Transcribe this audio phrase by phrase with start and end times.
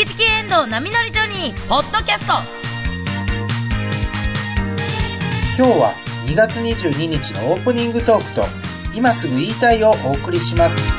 [0.00, 2.32] キチキエンドウ波乗りジョニー」ポッドキャスト
[5.58, 5.92] 今日は
[6.24, 8.46] 2月22日のオープニングトークと
[8.96, 10.90] 今すぐ言いたいをお送りします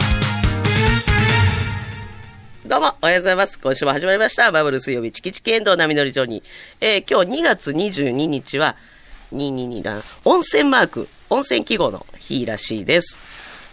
[2.68, 3.58] どうも、おはようございます。
[3.60, 4.52] 今週も始まりました。
[4.52, 6.44] バブル水曜日、チキチキエンドウ波乗りジョニー。
[6.80, 8.78] えー、今日2月22日は、
[9.34, 13.18] 222だ、温泉マーク、温泉記号の日らしいです。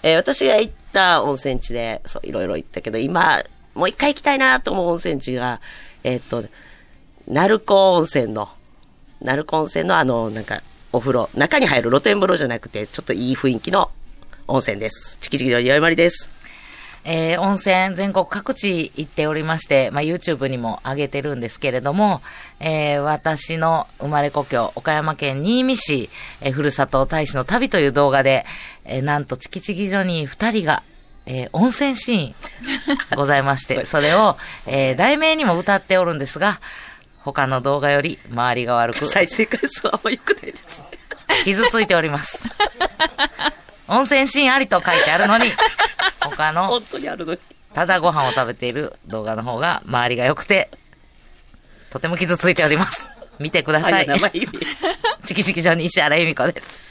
[0.03, 3.45] えー、私が行った温泉地で、そう、いろいろ行ったけど、今、
[3.79, 5.61] もう一回行きたいなと思う温泉地が、
[6.05, 6.45] えーっと、
[7.29, 8.49] 鳴子温泉の、
[9.23, 10.63] 鳴子温泉のあの、なんか、
[10.93, 13.91] お風呂、中に入る露天風呂じゃなくて、ちょっといい雰囲気の
[14.49, 15.19] 温泉です。
[15.21, 16.29] チキチキの岩井まりです。
[17.05, 22.21] えー温泉全国各地行っておりまして、まあ、YouTube にも上げてるんですけれども、
[22.61, 28.45] えー私の生まれ故郷、岡山県新見市、えーふるさと大使の旅という動画で、
[28.85, 30.83] えーなんとチキチキ所に二人が、
[31.31, 32.35] えー温泉シーン
[33.15, 36.61] ございまして、 それを、えー題名にも歌っておるんですが、
[37.23, 40.85] 他の動画より周りが悪く、再生回数はあんま良くないですね。
[41.45, 42.41] 傷ついております。
[43.89, 45.45] 温泉シーンありと書いてあるのに、
[46.21, 47.41] 他の本当にあるのに。
[47.75, 50.71] ただご飯を食べている動画の方が周りが良くて、
[51.91, 53.07] とても傷ついております。
[53.39, 54.07] 見てください。
[55.27, 56.88] チキチキ上に石原由美子です。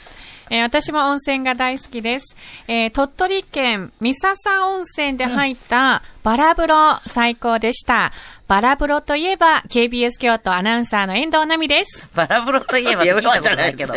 [0.50, 2.36] えー私も温泉が大好きです。
[2.66, 8.12] えー鳥取県三笹温泉で入ったバラ風呂最高でした。
[8.48, 12.08] バラ風呂といえば KBS 京都アナウンサーの遠藤奈美です。
[12.14, 13.94] バラ風呂といえば聞いたことないけど。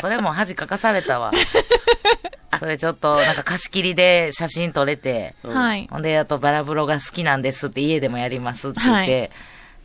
[0.00, 1.32] それも恥かかされたわ。
[2.58, 5.88] それちょっとなんか貸し切りで写真撮れて、うんはい。
[5.90, 9.30] ほんであとバラ風呂が好きなんですって家でもやりますって言って、はい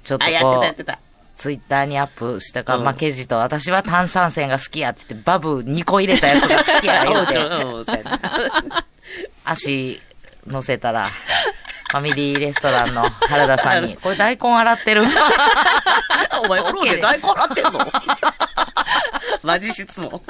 [0.04, 1.00] ちょっとあ、やってこうたやって、た。
[1.40, 2.86] ツイッターにアップしたか、うん。
[2.88, 7.38] 負けじと、私は炭酸泉が好きやって言って、バブ2個入れたやつが好きや 言うて、
[9.46, 10.02] 足
[10.46, 11.08] 乗せたら、
[11.92, 15.04] ファミリーレストランの原田さんに、 これ大根洗ってる？
[16.44, 17.80] お前、風呂で大根洗ってんの？
[19.42, 20.22] マジ質問。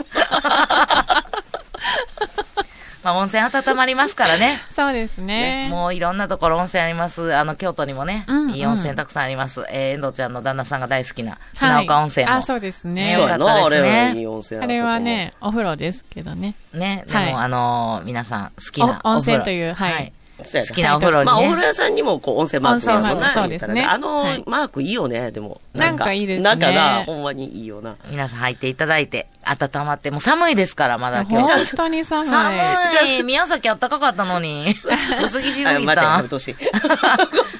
[3.04, 4.60] まあ温泉温まりますからね。
[4.76, 5.68] そうですね。
[5.70, 7.34] もういろんなところ温泉あります。
[7.36, 9.64] あの、京都にもね、うんうんいい温泉たくさんあります。
[9.70, 12.34] えー、遠藤ちゃんの旦那さんが大好きな、はい船岡温泉も。
[12.34, 13.12] あ、そうですね。
[13.14, 16.56] そうやな、あよかったですねれはいい温泉あれはね、お風呂ですけどね。
[16.74, 21.32] ね、でも、はいあのー皆さん好きなお温お風呂泉というはいそうやな好きなお風呂にね。
[21.32, 25.62] まあ、お風呂屋さんにも、こう、温泉マークがあるもんな温泉マークそうですねあのはいマークいいよね、でも。
[25.74, 27.96] なんかいいですねなんかな、ほんまにいいよな。
[28.10, 31.76] 皆さん入っていただいて、温まって、もう寒いですから、まだ今本日。
[31.76, 32.30] 当に寒い。
[32.30, 33.24] 寒い。
[33.24, 34.76] 宮崎あったかかったのに。
[35.24, 36.40] 薄着しすあ待って、ぎたやめて。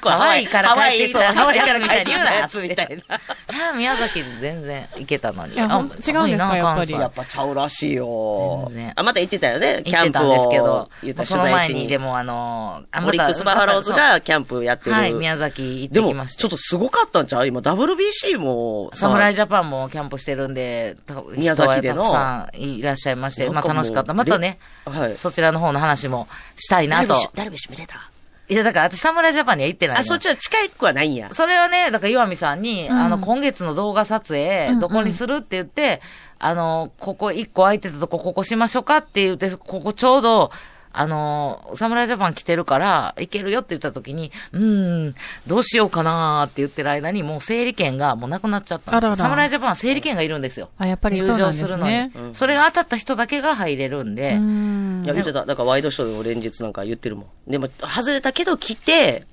[0.02, 1.94] ハワイから帰ってきたハワイそうハワイやつみた
[2.32, 3.16] やつみたいな。
[3.70, 5.54] あ宮崎全然行けたのに。
[5.54, 8.92] 違うんですかやっぱりやっぱちゃうらしいよ全然。
[8.96, 10.34] あ、また行ってたよね、キ行ってたんャンプを。
[10.34, 11.44] ですけど、その。
[11.50, 14.92] 前にでもあの、あオリックスバファローズがキャンプやってる。
[14.92, 16.40] はい、宮崎行っでも、てきました。
[16.40, 17.46] ちょっとすごかったんちゃう？
[17.46, 24.14] 今、WBC もさ、侍ジャパンもキャンプしてるんで、た宮崎でのたくさんいらっしゃいまして、まあ楽しかった。
[24.14, 25.16] またね、はい。
[25.16, 27.14] そちらの方の話もしたいなと。
[27.34, 28.10] ダルビッシュ見れた？
[28.48, 31.32] いや、だから私侍ジャパンには行ってないのあ、そっちは近くはないんや。
[31.32, 36.00] それはね、だから岩見さんに、うんあの、今月の動画撮影うんう、んどこにするって言って、
[36.40, 40.50] あの、ここ一個空いてたとこ、ここしましょうかって言って、ここちょうど、
[40.92, 45.14] あの、侍ジャパン来てるから、行けるよって言った時に、うーん、
[45.46, 49.16] どうしようかなーって言ってる間に、もう整理券がもうなくなっちゃったんですよ。
[49.16, 50.68] 侍ジャパンは整理券がいるんですよ。
[50.78, 52.10] あ、やっぱりそうなんですね。
[52.14, 55.44] うんそれが当たった人だけが入れるんで、うんいや、見てた。
[55.44, 57.50] だからワイドショーでも連日なんか言ってるもん。
[57.50, 59.24] でも、外れたけど来て、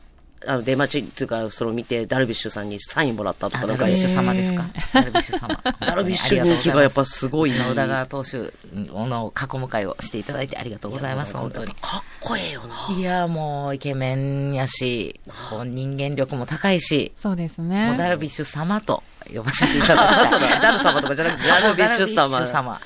[0.45, 4.65] あの、出待ちっていうか、それを見て、ダルビッシュさんにサインもらったとか、なんかダルビッシュ様ですか？
[4.93, 5.61] ダルビッシュ様。
[5.79, 7.51] ダルビッシュ人気がやっぱすごい。
[7.71, 11.73] 宇田川投手の囲む会をしていただいてありがとうございます、本当に。
[11.81, 12.95] かっこええよな。
[12.95, 17.97] いや、もう、イケメンやし、こう人間力も高いし、そうですもんね、もう。
[17.97, 19.03] ダルビッシュ様と
[19.33, 20.27] 呼ばせていただきたい。
[20.29, 22.79] そうだ、ダル様とかじゃなくて、ダルビッシュダルビッシ様。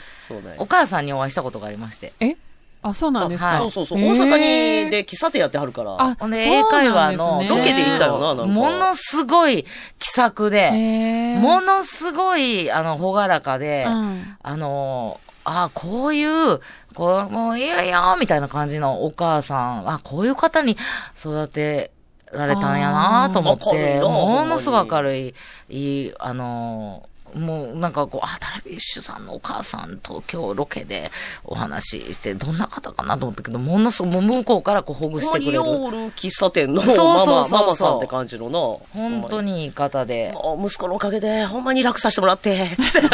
[0.58, 0.66] お。
[0.66, 2.14] 母さんにお会いしたことがありまして。
[2.22, 2.36] え？
[2.84, 3.50] あ、そうなんですか。
[3.50, 3.58] はい。
[3.60, 4.00] そうそうそう。
[4.00, 4.38] 大阪
[4.86, 5.96] に、で、喫茶店やってはるから。
[6.00, 7.60] あほんで、英会話のそうなんですね。
[7.60, 8.46] ロケで行ったよななんか。
[8.46, 9.66] ものすごい
[10.00, 14.38] 気さくで、ものすごい、あの、ほがらかで、うん。
[14.42, 16.60] あの、あこういう、
[16.96, 17.72] こう、もういい
[18.20, 20.78] みたいな感じのお母さん、あこういう方に
[21.18, 21.92] 育て
[22.32, 25.36] られたんやなと思って、ものすごい明るい、
[25.70, 27.04] いい、あの、
[27.36, 31.12] もうなんかこう、あ、ダルビッシュさんのお母さんと今日ロケで
[31.44, 35.54] お話しして、どんな方かなと思ったけど、ものすごい、もう向こうからこうほぐしてくれる。
[35.54, 38.60] ヨール喫茶店のそうそうママ、そうそうママさんって感じのな。
[38.94, 40.34] 本当にいい方で。
[40.60, 43.02] 息子のおかげで、ほんまに楽させてもらって、つって。
[43.02, 43.12] めっ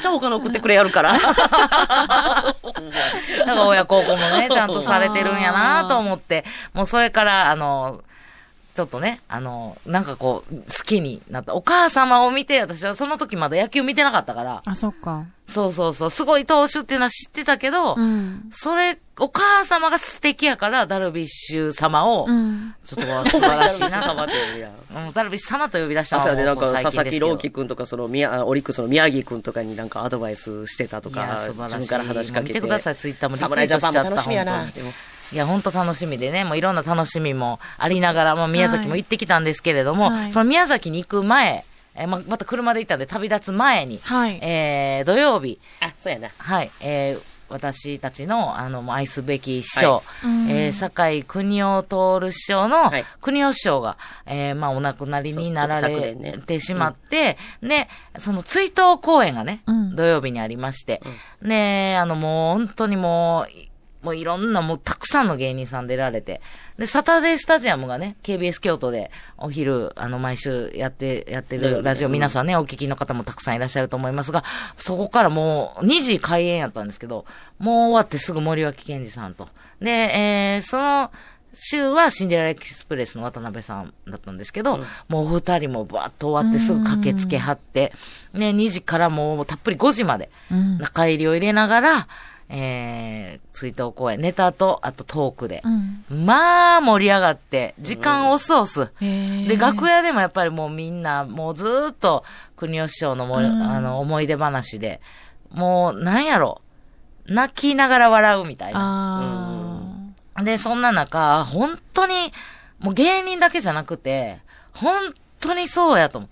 [0.00, 1.14] ちゃお金送ってくれやるから。
[3.46, 8.00] なんか親孝行もね、ちゃんとされてるんやなと思って、もうそれから、あの、
[8.74, 11.54] ちょっとね、あの、なんかこう、好きになった。
[11.54, 15.26] お母様を見て、私はその時まだ野球見てなかったから、あ、そっか。
[15.48, 18.48] そうそうそう、すごい投手っていうのは知ってたけど、うん。
[18.50, 22.74] それ、お母様が素敵やから、ダルビッシュ様を、うん。
[22.84, 24.24] ちょっと素晴らしいダルビッシュ様な。
[24.24, 24.68] って言うや
[25.02, 32.54] んうんダルビッシュ様と呼び出したそうやで、なんか、佐々木朗希君とか、その、オリックスの宮城君とかになんかアドバイスしてたとか、自分から話しかけて。
[32.54, 34.66] 見てくださいツイッターもリツイート侍ジャパンもしちゃった楽しみやな。
[35.34, 40.32] いや、本当楽しみでね、もういろんな楽しみもありながら、まあ宮崎も行ってきたんですけれども、はい。
[40.32, 41.64] その宮崎に行く前、
[41.96, 44.38] えーま、また車で行ったんで旅立つ前に、はい。
[44.40, 46.28] えー、土曜日、あ、そうやな。
[46.38, 50.50] はい、えー、私たちの、あの、愛すべき師匠、うん。
[50.50, 53.04] えー、酒井国夫徹師匠の、はい。
[53.20, 53.96] 国夫師匠が、
[54.26, 56.16] えー、まあ、お亡くなりになられ
[56.46, 57.88] てしまって、で、
[58.18, 59.96] その追悼公演がね、うん。
[59.96, 61.02] 土曜日にありまして、
[61.42, 63.63] で、あの、もう本当にもう、い
[64.04, 66.40] もういろんな、もうたくさんの芸人さん出られて、
[66.78, 74.44] で、サタデースタジアムがね、KBS 京都でお昼、あの、毎週やって、やってるラジオ、皆さんね、お聞きの方もたくさんいらっしゃると思いますが、
[74.76, 77.24] そこからもう2時開演やったんですけど、
[77.58, 79.48] もう終わってすぐ森脇健児さんと。
[79.80, 81.10] で、えー、その、
[81.54, 84.78] 週はシンデレラエクスプレスの渡辺さんだったんですけど、
[85.08, 87.92] もうお二人もバーッと終わってすぐ駆けつけはって、
[88.32, 90.78] ね、2時からもうたっぷり5時まで、うん。
[90.78, 92.08] 中入りを入れながら、
[92.56, 96.14] えー、追悼公演、ネタと、あとトークでう。
[96.14, 96.24] ん。
[96.24, 98.92] まあ、盛り上がって、時間押す押す。
[99.00, 102.22] で、楽屋でもやっぱりもうみんな、もうずーっと、
[102.56, 105.00] 国吉師匠のも、うんあの、思い出話で、
[105.50, 106.60] もう、なんやろ、
[107.26, 109.80] 泣きながら笑うみたいな。
[110.34, 112.32] あで、そんな中、本当に、
[112.78, 114.38] もう芸人だけじゃなくて、
[114.72, 116.30] 本当にそうやと思う。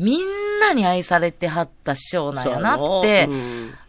[0.00, 0.20] みん
[0.60, 3.28] なに愛されてはった師匠なんやなって、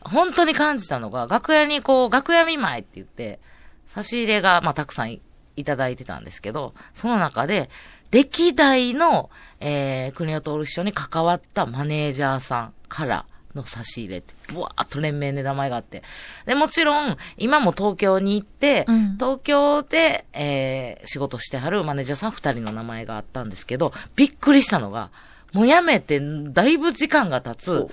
[0.01, 3.39] 本当に感じたのが、楽屋にこう、楽屋見舞いって言って、
[3.87, 5.21] 差し入れが、まあ、たくさんい
[5.55, 7.69] いただいてたんですけど、その中で、
[8.11, 9.29] 歴代の、
[9.61, 13.25] えー、国を通る師匠に関わったマネージャーさんから
[13.55, 16.03] の差し入れって、ぶわーっと連名で名前があって。
[16.45, 25.09] で、もちろん、今も東京に行って、うん東京で、えー、仕事してはるマネージャーさん二人の名前があったんですけど、びっくりしたのが、
[25.53, 27.87] もう辞めて、だいぶ時間が経つ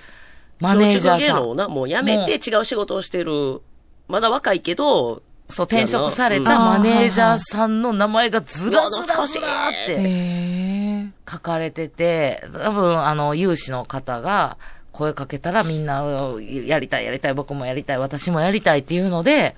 [0.59, 1.35] マネージャーさん。
[1.35, 3.61] 能をな、もうやめて違う仕事をしてる。
[4.07, 14.57] まだ若いけど、そう、転職されうんたマネージャーさんの名前がずらずらずらっーて書かれてて、多分、あの、有志の方が
[14.91, 19.55] 声かけたらみんな、うんやりたい、やりたい、僕もやりたい、私もやりたいっていうので、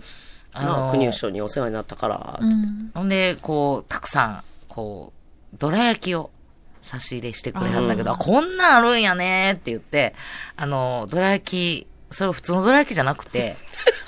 [0.53, 2.91] あなの、国吉にお世話になったから、うん。
[2.93, 5.13] ほんで、こう、たくさん、こ
[5.53, 6.29] う、どら焼きを
[6.81, 8.15] 差し入れしてくれはったけど、うん。
[8.15, 10.13] あこんなんあるんやねって言って、
[10.55, 13.55] あの、どら焼き、それ普通のどら焼きじゃなくて、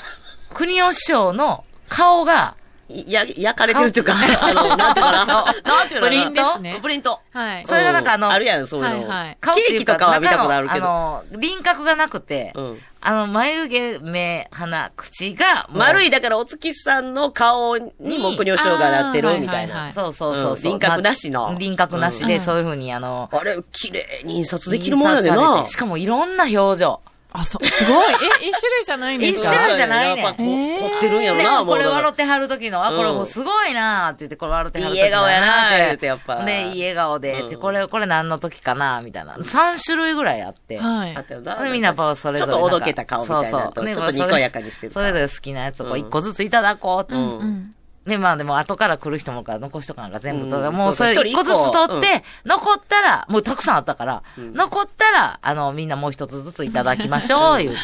[0.53, 2.55] 国吉師匠の顔が、
[2.89, 5.25] や、焼かれてるっていうか、あの、なんていうかな。
[5.25, 7.19] なんていうのかなプリントプリント。
[7.31, 7.65] はい。
[7.65, 9.09] それがなんかあのうあるやん、そういうの。
[9.09, 10.85] はいケーキとかかは見たことあるけど。
[10.85, 12.79] あの、輪郭がなくて、うん。
[13.01, 19.91] あの、眉毛、目、鼻、口が、丸い、だからお月さんの顔にも国吉師匠がなってるみたいな。
[19.91, 25.65] そうそうそう輪郭なしのまあ輪郭なしで、うんそういうふうに、あの、あれ、綺麗に印刷できるもんやでな。
[25.67, 27.01] しかもいろんな表情。
[27.35, 28.13] あ、そう、すごい。
[28.13, 29.49] え、一種類じゃないんですか？
[29.53, 39.33] 一種類じゃないねんやっぱこえー凝ってるんやろでな、もこれもうだから笑ってはる時の、あ、これもうすごいなーって言って、これ笑ってはる時いい笑顔やなって言うてやっぱで、いい笑顔で、うんこれ、これ何の時かなみたいな。
[39.35, 40.77] 3種類ぐらいあって。
[40.77, 41.21] はいあ。
[41.21, 47.15] ったよなでみんなこうそれぞれちょっとおどけた顔みたいなそうそうちょっとにこやかにしてるそれぞれ好きなやつをこううん一個ずついただこうって。
[47.15, 47.75] うんうん。
[48.05, 51.43] で、まあでも後から来る人もから残しとかなんか全部取る、うんもうそれ一個。
[51.43, 54.53] ずつ取って、一残ったら、もうたくさんあったから、ん。
[54.53, 57.79] 残ったら、あの、みんなもう一つずついただきましょう、言うて。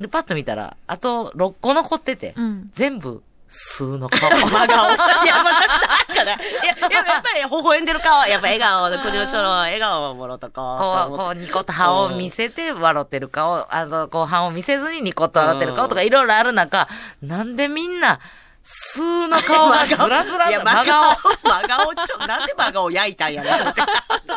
[0.00, 2.70] で、パッと見たら、あと6個残ってて、うん。
[2.74, 4.28] 全部、数の顔。
[4.34, 4.66] 真顔。
[4.66, 5.60] いや、まあ、
[6.08, 6.34] だから、いや、
[6.74, 8.90] やっぱり微笑んでる顔、やっぱ笑顔。
[8.90, 16.88] で、国吉師匠の笑顔をもろとここう、こう、ニコッと歯を見せて笑ってる顔、あの、こう、歯を見せずにニコッと笑ってる顔とかいろいろある中、
[17.22, 18.18] なんでみんな、
[18.64, 21.16] 数の顔がずらずらいや、と、真真顔。
[21.16, 21.32] 顔。
[21.62, 23.80] 真顔ちょ、なんで真顔焼いたんやろと思って。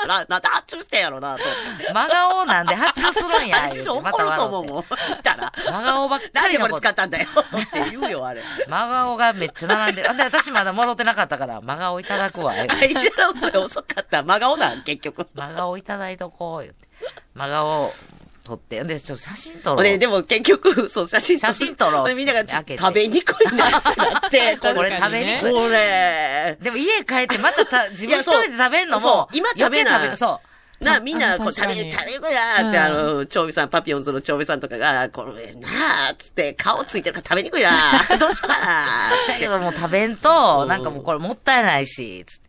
[0.06, 1.44] な、なんで発注してんやろな、と。
[1.94, 3.64] 真顔なんで発注するんや。
[3.64, 4.84] あれ師匠怒ると思うもん。
[5.08, 5.54] 言ったら。
[5.56, 7.28] 真顔ばっかなんでこれ使ったんだよ。
[7.38, 8.44] って言うよ、あれ。
[8.68, 10.18] 真顔がめっちゃ並んでる。
[10.18, 12.54] で、私まだもろってなかったから、真顔いただくわ。
[12.54, 14.24] 石原それ遅かった。
[14.24, 15.26] 真顔なん、結局。
[15.36, 16.88] 真顔いただいとこう、言って。
[17.34, 17.94] 真顔を
[18.48, 18.84] 撮って。
[18.84, 19.84] で、ちょっと写真撮ろう。
[19.84, 25.52] で、でも結局、 そう、写真写真撮ろうでみんなが食べにくいなってなって、 これ食べにくい。
[25.52, 26.58] これ。
[26.62, 30.84] でも家帰ってまたた自分一人で食べんのも、そう今食べないそう。
[30.84, 38.86] な、みんな、こう、食べ、食べにくいなって、うんあの、長尾さん、パピヨンズの長尾さんとかが、これ、なあ、つって、顔ついてるから食べにくいな どうしようかな
[39.28, 42.48] だけどもう食べんと、うんなんかもうこれもったいないし、つって。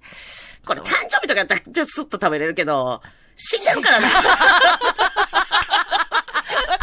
[0.67, 3.01] これ誕生日とかやったらスッと食べれるけど、
[3.39, 4.09] 死んでるからな。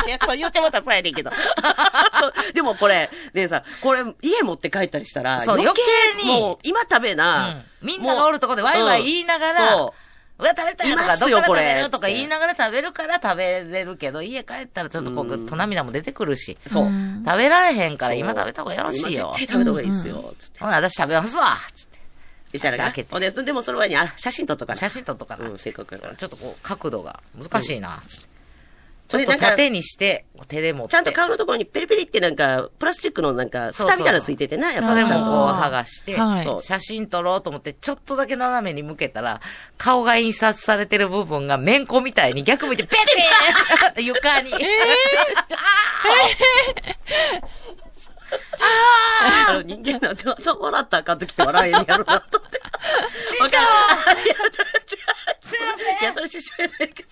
[0.07, 1.31] いや、そう言ってもたらそうやねんけど。
[2.53, 5.81] でもこれ、ねさ、これ、家持って帰ったりしたら、そう余計
[6.23, 7.65] にもう、今食べうな、ん。
[7.81, 9.91] みんながおるとこでワイワイ言いながうん
[10.37, 11.89] うわ、食べたいとか、どっから食べる？
[11.89, 16.57] とか言いながら食べるから食べれるけど、家帰ったらちょっとこう、ぐっと涙も出てくるし。
[16.67, 16.85] そう。
[16.85, 19.31] ん食べられへんから今食べた方がよろしいよ。
[19.33, 20.33] 今絶対食べた方がいいですよ。
[20.59, 21.94] ほな、私食べますわつって。
[22.55, 24.79] 石原が開けてほんで、でもその前に、あ、写真撮っとかな。
[24.79, 25.49] 写真撮っとかな。
[25.49, 25.99] うん、せっかく。
[26.17, 28.01] ちょっとこう、角度が難しいな。
[28.07, 28.35] つって
[29.07, 30.91] ちそれなんかょっと縦にして、手で持って。
[30.91, 35.29] ちゃんと顔のところにペリペリってなんか、プラスチックのなんか、蓋みたいなのついててな、やっぱそれりちゃんと。
[35.29, 36.17] もこう剥がして、
[36.61, 39.41] 写真撮ろうと思って、ちょっとだけ斜めに向けたら、
[39.77, 44.51] 顔が印刷されてる部分がめんこみたいに逆向いて、ペチーって 床に。
[49.47, 52.61] あの人間なんて、笑ったらあかんときって笑えんやろな、と思って。
[53.27, 53.59] 師匠いや。
[55.41, 56.01] すいません。
[56.01, 57.09] いや、それ師匠やないけど。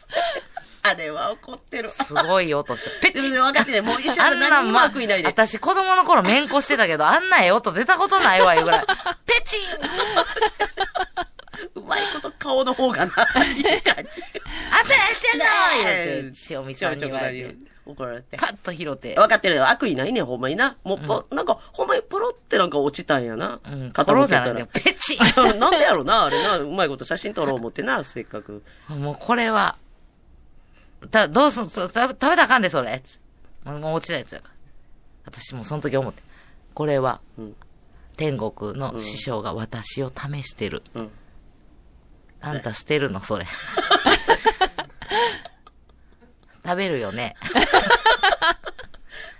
[0.85, 1.89] あれは怒ってる。
[1.89, 5.29] すごい音して、ペチ分かってね、もう石あ原何にもんなんま、悪意ないで。
[5.29, 8.85] 私子供の頃めんこしてたけど、あんなええ音出たことないわ、いうぐらい。
[9.25, 9.61] ペチン
[11.75, 13.05] うまいこと顔の方がな。
[13.05, 13.61] あんた何し
[15.21, 15.45] てんの
[15.83, 17.55] 言うて、塩見さんに言われて、
[17.85, 18.37] 怒られて。
[18.37, 19.69] パッと拾って、分かってるよ。
[19.69, 20.77] 悪意ないねん、ほんまにな。
[20.83, 23.59] もう、ぽなんか、ほんまにポロってなんか落ちたんやな。
[23.65, 24.67] うん、傾心けたらじゃないんだよ。。
[24.73, 25.17] ペチン
[25.59, 26.57] なんでやろな、あれな。
[26.57, 28.63] うまいこと写真撮ろう思ってな、 せっかく。
[28.87, 29.77] もうこれは、
[31.11, 33.01] た、どうすん、そ食べ、食べたらあかんで、それ。
[33.03, 33.19] つ
[33.65, 34.53] もう落ちたやつやから。
[35.25, 36.21] 私もその時思って。
[36.73, 37.55] これは、うん
[38.15, 40.83] 天国の師匠が私を試してる。
[40.93, 41.11] うん。
[42.41, 43.45] あんた捨てるの、それ。
[46.65, 47.35] 食べるよね。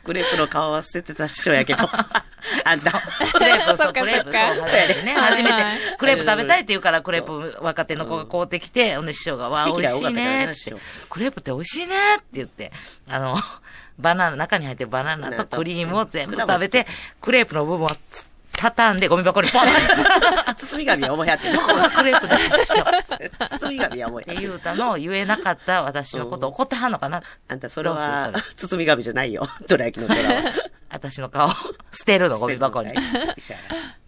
[0.04, 1.88] クレープの顔は捨ててた師匠やけど。
[2.66, 2.92] あんた。
[3.32, 10.74] クレープ、そう、クレープ、そう、初めてね、初めてはい、クレープ食べたいって言うから、クレープ若手の子が買うてきて、ほんで師匠が、わあ、美味しいねって。
[11.10, 12.74] クレープって美味しいねって言って、
[13.08, 13.38] あの、
[13.98, 16.86] バナナ、中に入ってるバナナとクリームを全部食べて、
[17.22, 18.26] クレープの部分をつ
[18.64, 21.54] 畳んでゴミ箱に 包み紙は思いやってる。
[21.54, 22.36] どこがクレープで
[23.60, 29.50] 包み紙は思いて言うたのを言えなかった私のこと怒ってはんのかなあんた、それは包み紙じゃないよ。
[29.68, 30.44] どら焼きの虎は。
[30.90, 32.92] 私の顔、捨てるの、ゴミ箱に。
[32.92, 32.94] っ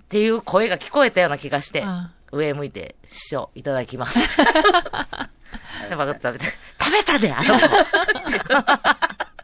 [0.07, 4.19] ていう声が聞こえたような気がしてうん、上向いて、師匠、いただきます。
[5.89, 6.45] で、バカッと食べて、
[6.79, 9.34] 食べたで、あの子。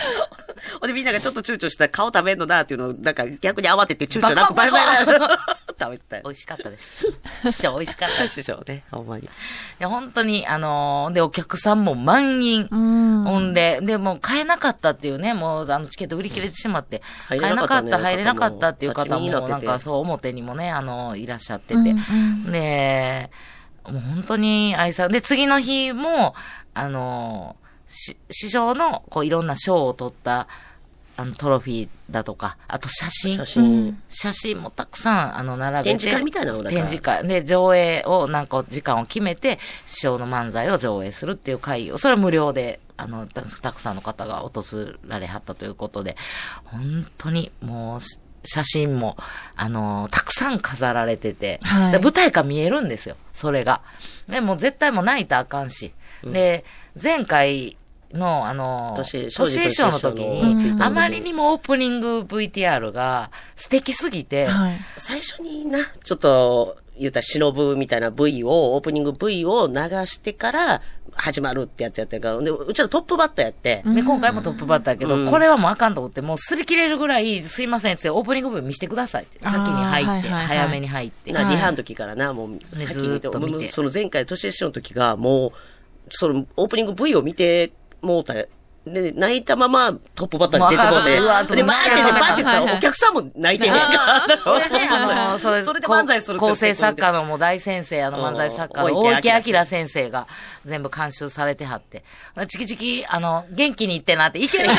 [0.80, 5.20] ほんでみんながちょっと躊躇した顔食べんのなっていうのを、なんか逆に慌てて躊躇なくバリバカバリ
[5.80, 6.30] 食べてたよ美。
[6.30, 7.06] 味しかったです。
[7.50, 8.34] 師匠、美味しかったです。
[8.34, 9.24] 師匠ね、ほんまに。
[9.24, 9.28] い
[9.78, 12.68] や、本当に、あのーで、お客さんも満員。
[12.70, 13.24] うん。
[13.24, 21.94] ほんで、で、もう買えなかったっていうね、もうあのチケット売り切れてしまって、買入えなかった、入れなかったっていう方も、なんかそう表にもね、あの、いらっしゃってて。
[22.50, 23.30] で、
[23.84, 26.34] もう本当に愛され、で、次の日も、
[26.74, 30.46] あの、し師匠の、こう、いろんな賞を取った、
[31.16, 33.36] あの、トロフィーだとか、あと写真。
[33.36, 34.02] 写真。
[34.08, 35.90] 写真もたくさん、あの、並べて。
[35.90, 37.26] 展示会みたいなの展示会。
[37.26, 44.62] で、上映を、なんか、時間を決めて、師匠の漫才を上映するっていう会を、それは無料で、あの、たたくさんの方が訪
[45.08, 46.16] れはったということで、
[46.64, 49.16] 本当に、もう、し写真も、
[49.56, 53.82] あの、たくさん飾られてて、はいで舞台から見えるんですよ、それが。
[54.28, 55.92] でもう絶対もう泣いたらあかんし。
[56.24, 56.64] で、
[57.00, 57.76] 前回
[58.12, 64.76] の、あの、年年衣装の時年に、のあまりにもオープニング VTR が素敵すぎて、はい。
[64.96, 69.74] 最初にな、ちょっと、言うたら、忍ぶみたいな V を、オープニング V を流
[70.06, 70.82] してから、
[71.14, 79.38] 始まるってやつやったから、で、うちらトップバッターやって、で、今回もトップバッターやけど、うんこれはもうあかんと思って、もう擦り切れるぐらい、すいませんって、オープニング部分見せてくださいって。
[79.40, 81.32] 先に入って、はいはいはい早めに入って。
[81.32, 85.52] な、はいリハの時からな、もう、先ずーっと見てその前回、年下の時が、もう、
[86.10, 87.72] その、オープニング V を見て、
[88.02, 88.34] もうた、
[88.86, 93.82] で、泣いたままトップバッターに出てもうて、うわで、バーって言って、バーって言ったら、お客さんも泣いてんねん。
[93.82, 94.26] か。
[94.26, 100.26] だからそれそれ、で漫才する構成作家のもう大先生、あの漫才作家のうん大池明先生が
[100.64, 102.04] 全部監修されてはって、
[102.48, 104.74] チキチキ、あの、元気に言ってなって、いけるか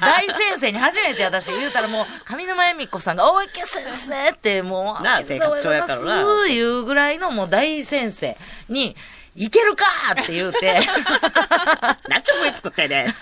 [0.00, 8.36] 大先生に初めて私言うたらもう、上沼恵美子さんが、大池先生ってもう、なあ生活笑やからな言うぐらいのもう大先生
[8.68, 8.94] に、
[9.38, 9.84] いけるか
[10.20, 10.80] って言うて、
[12.10, 13.14] なっちょ V 作ってね。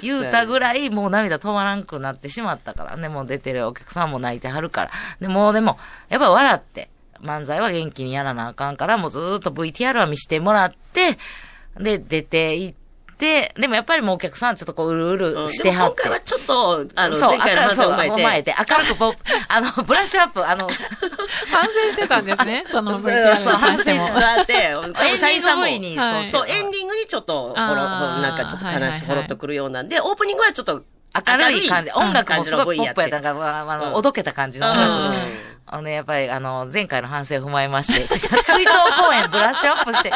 [0.00, 4.90] 言うたぐらい、もう涙止まらんくなってしまったからね、もう出てるお客さんも泣いてはるから。
[5.20, 5.78] でもうでも、
[6.08, 6.88] やっぱ笑って、
[7.20, 11.18] 漫才は元気にやらなあかんから、もうずーっと VTR は見してもらって、
[11.78, 12.74] で、出ていっ
[13.18, 15.46] で、でもやっぱりもうお客さんちょっとこう、うるううん。
[15.46, 16.02] るしてはって。
[16.02, 18.10] でも今回はちょっと、あの、そう、前回の話を踏まえて。
[18.10, 19.18] そう踏まえて、明るくポップ、
[19.48, 20.68] あの、ブラッシュアップ、あの、
[21.50, 24.20] 反省してたんですね、 そのそう VTR にそう関しても。
[24.20, 24.74] だって、
[25.18, 25.66] 社員さんも。
[25.66, 26.26] エンディング V に、はい。
[26.26, 30.82] そう、エンディングにちょっと、ほろ、なんかちょっとはいはいほろっとくるようなんで、オープニングはちょっと
[31.26, 33.94] 明るい感じ、音楽もすごいポップやったかあの、うん。
[33.94, 34.70] おどけた感じの。
[34.70, 35.16] 音楽。
[35.66, 38.36] あのね、やっぱり、あの、前回の反省を踏まえまして、追悼
[39.08, 40.12] 公演ブラッシュアップして、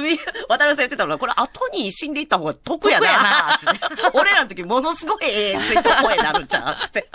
[0.48, 3.06] 渡辺さん言ってたのは、これ後に死んでいった方が得やな。
[3.60, 7.08] 得やな 俺らの時ものすごいええツイート声になるんちゃうつって。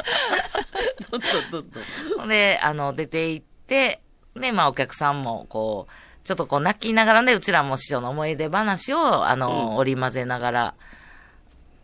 [1.10, 1.72] どんどんどん
[2.18, 2.28] どん。
[2.30, 4.02] で、あの、出て行って、
[4.36, 10.74] で、まあ、お客さんも、こう、ちょっとこう、泣きながらね、うちらも師匠の思い出話を、あの、うん織り交ぜながら、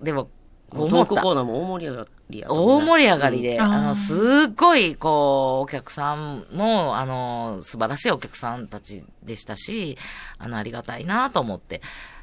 [0.02, 0.30] でも、
[0.72, 4.14] ト思ったークコーナーも大盛り上がりや大盛り上がりで、うんあの、す
[4.50, 9.98] っごい、こう、お客さんも、あの、素晴らしいお客さんたちでしたし、
[10.38, 11.82] あの、ありがたいなと思って。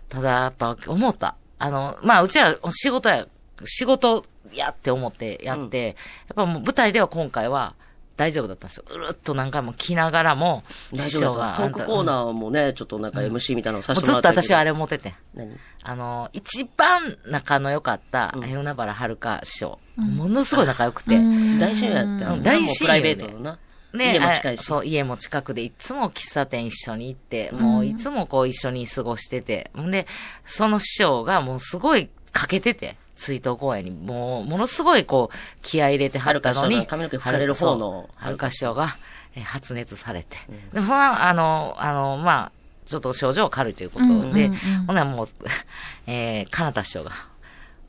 [0.09, 1.37] ただ、やっぱ、思った。
[1.59, 3.27] あの、まあ、うちら仕事や、
[3.65, 5.97] 仕事やって思ってやって、やっ
[6.35, 7.75] ぱもう舞台では今回は
[8.17, 8.85] 大丈夫だったんですよ。
[8.91, 11.63] うるっと何回も来ながらも、大丈夫だった。
[11.63, 15.15] トークコーナーもね、ちょっとなんか MC みたいなのさせてもらったけどずっと私はあれ思ってて。
[15.35, 15.57] 何？
[15.83, 19.79] あの、一番仲の良かった、うん海原遥師匠。
[19.97, 21.17] ものすごい仲良くて。
[21.59, 22.33] 大親友やったよな。
[22.33, 23.59] うん大親友プライベートのな。
[23.95, 24.61] ね家も近いし。
[24.61, 30.07] あそう、家も近くで、いつも喫茶店一緒に行って、もういつもこう一緒に過ごしてて、んで、
[30.47, 37.79] その師匠がもうすごいかけてて、追悼公演に、もう、ものすごいこう、気合い入れてはったのに、髪の毛拭かれる方の。
[37.79, 38.97] そうはるか師匠が、
[39.37, 40.37] えー発熱されて。
[40.75, 42.53] でもその、あの、あの、まあ、
[42.87, 44.97] ちょっと症状軽いということで、うんうんうんほん。
[44.97, 45.29] ならもう、
[46.07, 47.13] えー、かなた師匠が、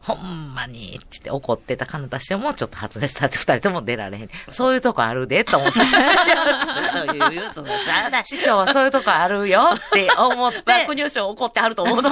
[0.03, 4.29] ほんまに、って言って怒ってたかなた師匠もちょっと発熱されて二人とも出られへん。
[4.49, 5.79] そういうとこあるで、と思って。
[5.79, 8.23] そう言う言うとゃ。
[8.23, 10.61] 師匠はそういうとこあるよって思って。
[10.65, 12.09] まあ、国吉怒ってはると思うけど。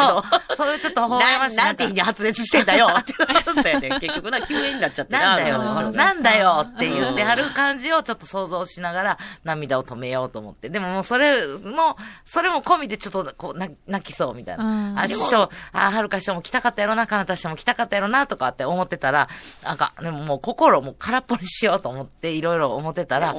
[0.56, 0.74] そう。
[0.74, 1.56] いうちょっと微笑ましい。
[1.58, 3.14] ななんて日に発熱してんだよって。
[3.14, 3.90] そうやね。
[4.00, 10.70] 結局な、救援になっちゃってなんだよ、なんだよって言ってはる感じをちょっと想像しながら涙を止めようと思って。
[10.70, 14.64] でももうそれも、それも込みでちょっとこうな泣きそうみたいな。
[14.64, 19.30] うんあ、師匠、あ、はるか師匠も来たかったやろな、かなた師匠も来たかったやろな、とかって思ってたら、
[19.64, 23.36] なんか、でももう心もう空っぽにしようと思っていろいろ思ってたら、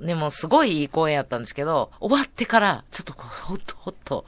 [0.00, 4.24] でもすごいいい公演やったんですけど、終わってから、ちょっとこう、ほっとほっと、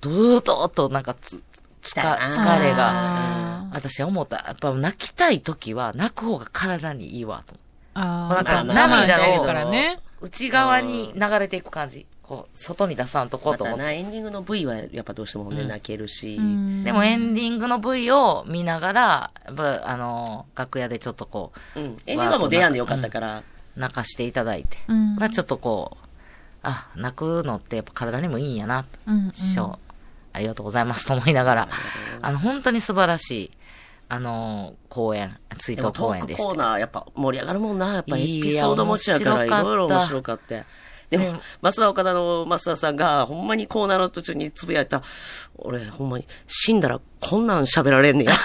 [0.00, 1.40] ドードーとなんかつ、
[1.80, 4.36] つか、疲れが、私思った。
[4.36, 7.56] やっぱ泣きたい時は泣く方が体にいいわと。
[7.94, 9.98] あなんかまあ涙をね。
[10.20, 12.06] 内側に流れていく感じ。
[12.32, 13.82] こう、外に出さんとこうと思って。
[13.82, 16.36] またな、エンディングの V はやっぱどうしてもね、うん泣けるし。
[16.36, 21.86] うんでもエンディングの V を見ながら、やっぱあの、楽屋でちょっとこう、うん。
[21.86, 23.42] エンディングはもう出やんでよかったから。
[23.76, 24.78] 泣かしていただいて。
[24.88, 26.06] うんまあちょっとこう、
[26.62, 28.86] あ、泣くのってやっぱ体にもいいんやな。
[29.06, 29.78] うんうん師匠、
[30.32, 31.68] ありがとうございますと思いながら、
[32.22, 33.50] あの、本当に素晴らしい、
[34.08, 36.42] あの、公演、追悼公演でした。
[36.42, 37.92] クコーナーやっぱ盛り上がるもんな。
[37.92, 40.64] やっぱエピソード持ちやからいろいろ面白かった。
[41.12, 45.02] でもね、増田岡田の増田さんが、ほんまにコーナーの途中につぶやいた、
[45.58, 48.32] 俺、ほんまに、死んだらこんなん喋られんねや。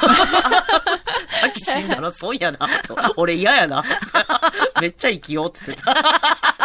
[1.30, 2.60] さっき死んだらそうやな。
[2.86, 3.86] と俺嫌やな。
[4.82, 5.94] めっちゃ生きようって言ってた。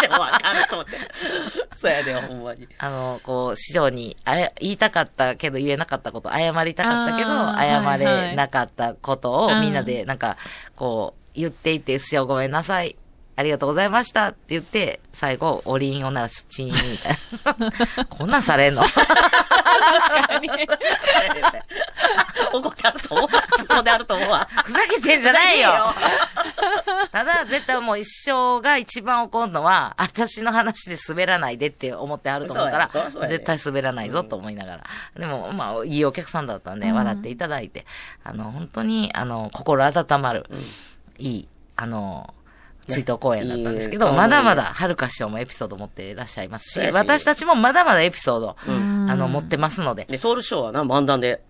[0.01, 0.93] でもわかると思って。
[1.77, 2.67] そうやで、ほんまに。
[2.79, 10.37] あの、こう、師匠にあや言いたかったけど言えなかったこと、謝りたかったけど、謝れなかったことをみんなで、なんか、
[10.75, 12.97] こう、言っていて、師匠ごめんなさい。
[13.42, 14.28] ありがとうございました。
[14.28, 17.16] って言って、最後、おりんを鳴らすチーンみたい
[17.98, 18.05] な。
[18.07, 18.85] こんなんされんの？
[22.52, 23.31] 怒ってあると思う。
[23.59, 24.46] そこであると思うわ。
[24.64, 25.72] ふざけてんじゃないよ。
[27.11, 32.88] ただ、絶対もう一生が一番怒るのは、私の話で滑らないでって思ってあると思うから
[33.28, 34.85] 絶対滑らないぞと思いながら。
[35.16, 36.94] でも、まあ、いいお客さんだったんで、うん。
[36.94, 37.87] 笑っていただいて、
[38.22, 40.46] あの、本当に、あの、心温まる、
[41.18, 42.35] いい、あの、
[42.88, 49.11] 追悼公演だったんですけど、まだまだ、はるか師匠もエピソード持っていらっしゃいますし私たちもまだまだエピソード、うん。
[49.11, 51.42] あの、持ってますので、で、トールショーはな、漫談で、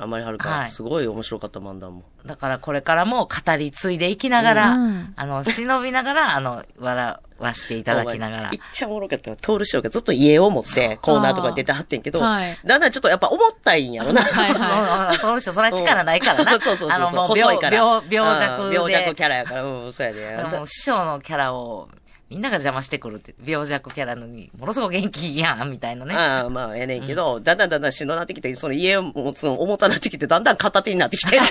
[0.00, 2.02] あんまりはるか、はいすごい面白かった漫談も。
[2.24, 8.60] だからこれからも語り継いでいきながら、うんあの、忍びながら、あの、笑わしていただきながら いっ。
[8.72, 14.22] ちゃおもろかったトールショーがずっと家を持って、コーナーとかに出てはってんけど、だんだんちょっとやっぱ思ったいんやろな。
[14.22, 16.54] はいはいそう、そうる人、それは力ないからな。
[16.54, 16.98] う んそうそうそうそう。
[16.98, 17.76] あの、もう、細病いから。
[17.76, 20.42] 病、病弱病弱キャラやから、うん、そうやで。
[20.56, 21.88] もう師匠のキャラを、
[22.30, 26.14] みんなが邪魔してくるって、病弱キャラのに、ものすごく元気やん、みたいなね。
[26.14, 31.40] ああ、まあ、ええねんけど、だんだんだんだんしんどなってきて、その家を持つの重たなってきて、だんだん片手になってきて。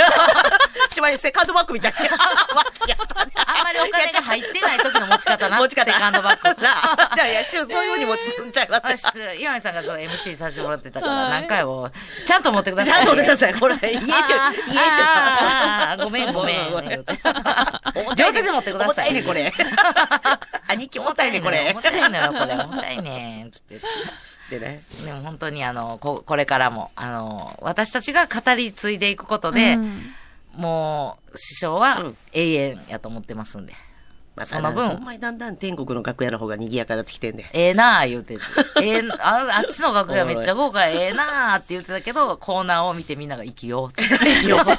[0.89, 1.99] 芝居セカンドバッグみたいな。
[3.47, 5.57] あんまりお金が入ってない時の持ち方な。
[5.57, 5.91] 持ち方。
[5.91, 6.61] セカンドバッグ。
[6.61, 11.91] なあじゃあ、いや、ちょそういうふうに持ち進んじゃいます私、岩見さんが MC させてもらってたから、何回も、
[12.25, 12.99] ちゃんと持ってくだちさい。
[13.01, 13.53] ゃんと待ってください。
[13.59, 14.09] これ、家って、家って。
[14.09, 17.05] あーあーごめんごめん。
[18.15, 18.93] 両手で持ってください。
[18.93, 19.53] 重たいね、これ。
[20.67, 21.81] 兄貴重たいね、これ重。
[21.81, 22.53] たいのよ、これ。
[22.53, 23.47] 重たいね。
[23.51, 23.79] つって。
[24.49, 24.81] でね。
[25.05, 30.15] でも本当にあの、ここれからも、あの、私たちが語り継いでいくことで、うん
[30.59, 33.73] もう、師匠はうん永遠やと思ってますんで。
[34.35, 37.43] まあ、その分ほんまにだんだん天国の楽屋の方が賑やかになってきてんで。
[37.51, 38.41] ええなあ言うてて。
[38.81, 44.03] ええあ、あっちの楽屋めっちゃ豪華、ええなあって言ってたけど、コーナーを見てみんなが生きようって。
[44.03, 44.65] 生きよう。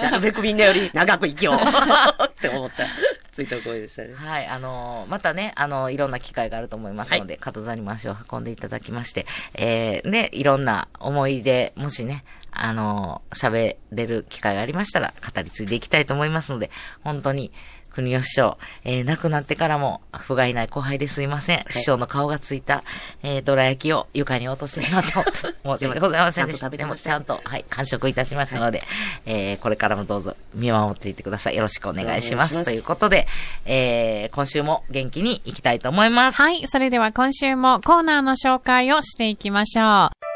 [0.00, 1.56] なるべくみんなより長く生きよう
[2.24, 2.86] って思った。
[3.32, 4.14] ついた声でしたね。
[4.14, 12.24] はい、あのーまたね、あのーいろんな機会があると思いますので、加藤座にも足を運んでいただきまして、えー、ね、いろんな思い出、もしね、
[12.64, 16.70] あのー喋れる機会がありましたら、語り継いでいきたいと思いますので、
[17.02, 17.52] 本当に、
[17.96, 21.64] 国吉師匠、えー、亡くなってからも、不甲斐ない後輩ですいません。
[21.70, 22.84] 師匠の顔がついた、
[23.22, 25.24] えー、どら焼きを床に落としてしまった。
[25.32, 26.68] 申し訳ございませんでした。
[26.68, 28.82] でも、ちゃんと食べてましたちゃんと、はい、完食いたしましたので、
[29.24, 31.56] えー、これからもどうぞ見守っていってください。
[31.56, 32.54] よろしくお願いします。
[32.54, 33.26] ますということで、
[33.64, 36.42] えー、今週も元気に行きたいと思います。
[36.42, 36.66] はい。
[36.68, 40.35] それでは今週もコーナーの紹介をしていきましょう。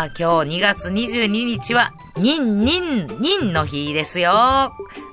[0.00, 4.32] あ、今日2月22日は、忍忍忍の日ですよ。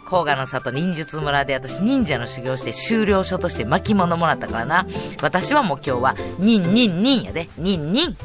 [0.10, 4.88] 甲賀の里忍術村で私忍者の修行して修了書として巻物もらったからな。
[5.22, 7.50] 私はもう今日は、忍忍忍やで。
[7.58, 8.16] 忍忍。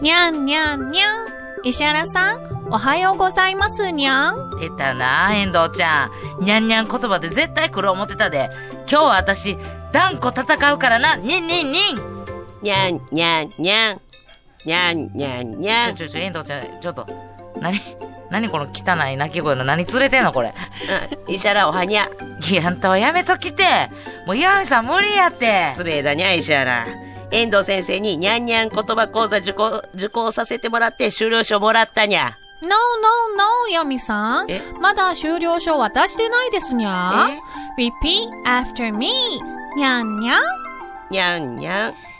[0.00, 1.26] にゃんにゃんにゃん。
[1.64, 4.58] 石原さん、おはようございますにゃん。
[4.58, 6.44] 出たな、遠藤ちゃん。
[6.44, 8.48] にゃんにゃん言葉で絶対来る思ってたで。
[8.90, 9.58] 今日は私、
[9.92, 11.16] 断固戦うからな。
[11.16, 11.98] 忍忍忍。
[12.62, 14.00] にゃん、にゃん、にゃん。
[14.64, 15.94] にゃん、にゃん、にゃん。
[15.94, 17.06] ちょちょちょ、遠藤ちゃん、ちょっと。
[17.60, 17.80] 何
[18.30, 20.54] 何この汚い鳴き声の何連れてんのこれ。
[21.26, 22.08] うん石原おはにゃ。
[22.50, 23.64] いや、あんたはやめときて。
[24.26, 25.68] もう岩見さん無理やって。
[25.70, 26.86] 失礼だにゃ、石原。
[27.30, 32.30] 遠藤先生ににゃんにゃん言葉講座受講、受講させてもらって修了証もらったにゃ。
[32.62, 32.74] No, no,
[33.36, 34.60] no, ヤミさんえ。
[34.80, 37.28] まだ終了書渡してないですにゃ
[37.78, 39.40] Repeat after me.
[39.76, 40.40] にゃんにゃん。
[41.10, 41.94] にゃんにゃん。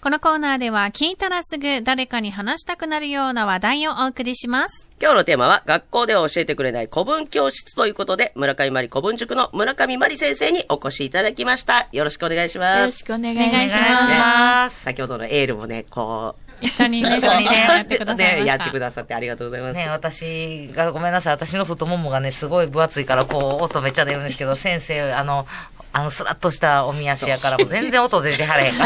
[0.00, 4.91] このコーナーでは聞いたらすぐ誰かに話したくなるような話題をお送りします。
[5.02, 11.88] 今日のテーマは、学校では教えてくれない古文教室ということで、村上まり古文塾の村上まり先生にお越しいただきました。
[11.90, 13.04] よろしくお願いします。
[13.04, 13.76] くお願いしますお願いし
[14.16, 14.82] ます。
[14.82, 18.36] 先ほどのエールもね、こう、一緒にね、一緒にねやってくださいました。
[18.42, 19.74] ね、やってくださってありがとうございます。
[19.74, 21.34] ね、私が、ごめんなさい。
[21.34, 25.48] 私の太ももがね、すごい分厚いから、こう、音めっちゃ出るんですけど、先生、あの、
[25.94, 28.84] あの、スラッとしたおみ足やから、もう全然音出てはれへんか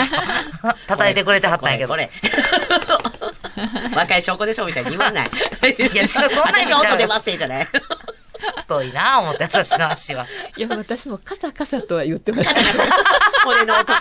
[0.63, 0.77] ら。
[0.89, 1.91] 叩いてくれてはったんやけど。
[1.91, 2.07] これ。
[2.07, 2.13] こ
[3.91, 5.27] れ若い証拠でしょみたいに言わない。
[5.27, 7.69] いや違うそんな意味ちゃう私音出ますじゃない。
[8.59, 10.27] 太いなぁ思って、私の足は。
[10.57, 12.61] いや、私もカサカサとは言ってました。
[13.45, 13.93] 骨の音。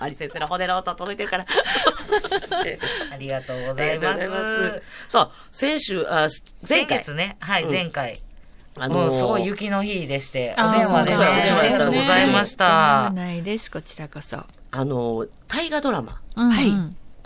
[0.00, 1.46] マリ先生の骨の音届いてるから。
[3.12, 4.82] ありがとうごあざいます。
[5.08, 6.28] そう、先週、あ
[6.68, 6.98] 前前回。
[7.04, 8.20] 月ね、はい、うん前回。
[8.80, 13.10] あもうすごい雪の日でして、お電話でね、そうそうありがとうございました。
[13.14, 14.38] ないです、こちらこそ。
[14.70, 16.20] あの、大河ドラマ。
[16.36, 16.66] うんうんはい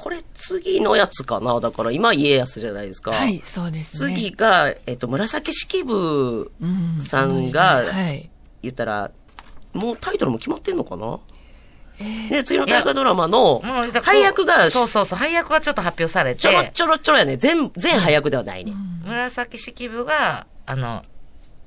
[0.02, 3.12] これ次のやつかなだから今家康じゃないですか。
[3.12, 4.16] はい、そうですね。
[4.16, 8.28] 次が、えっと、紫式部うんさんがはい。
[8.62, 9.12] 言ったら、
[9.72, 11.20] もうタイトルも決まってんのかな？
[12.00, 13.62] えーね、次の大河ドラマの
[14.02, 17.36] 配役が、そうそうそう、配役がちょっと発表されちょろて、ちょろちょろやね。
[17.36, 18.72] 全、全配役ではないね。
[19.04, 21.04] 紫式部が、あの、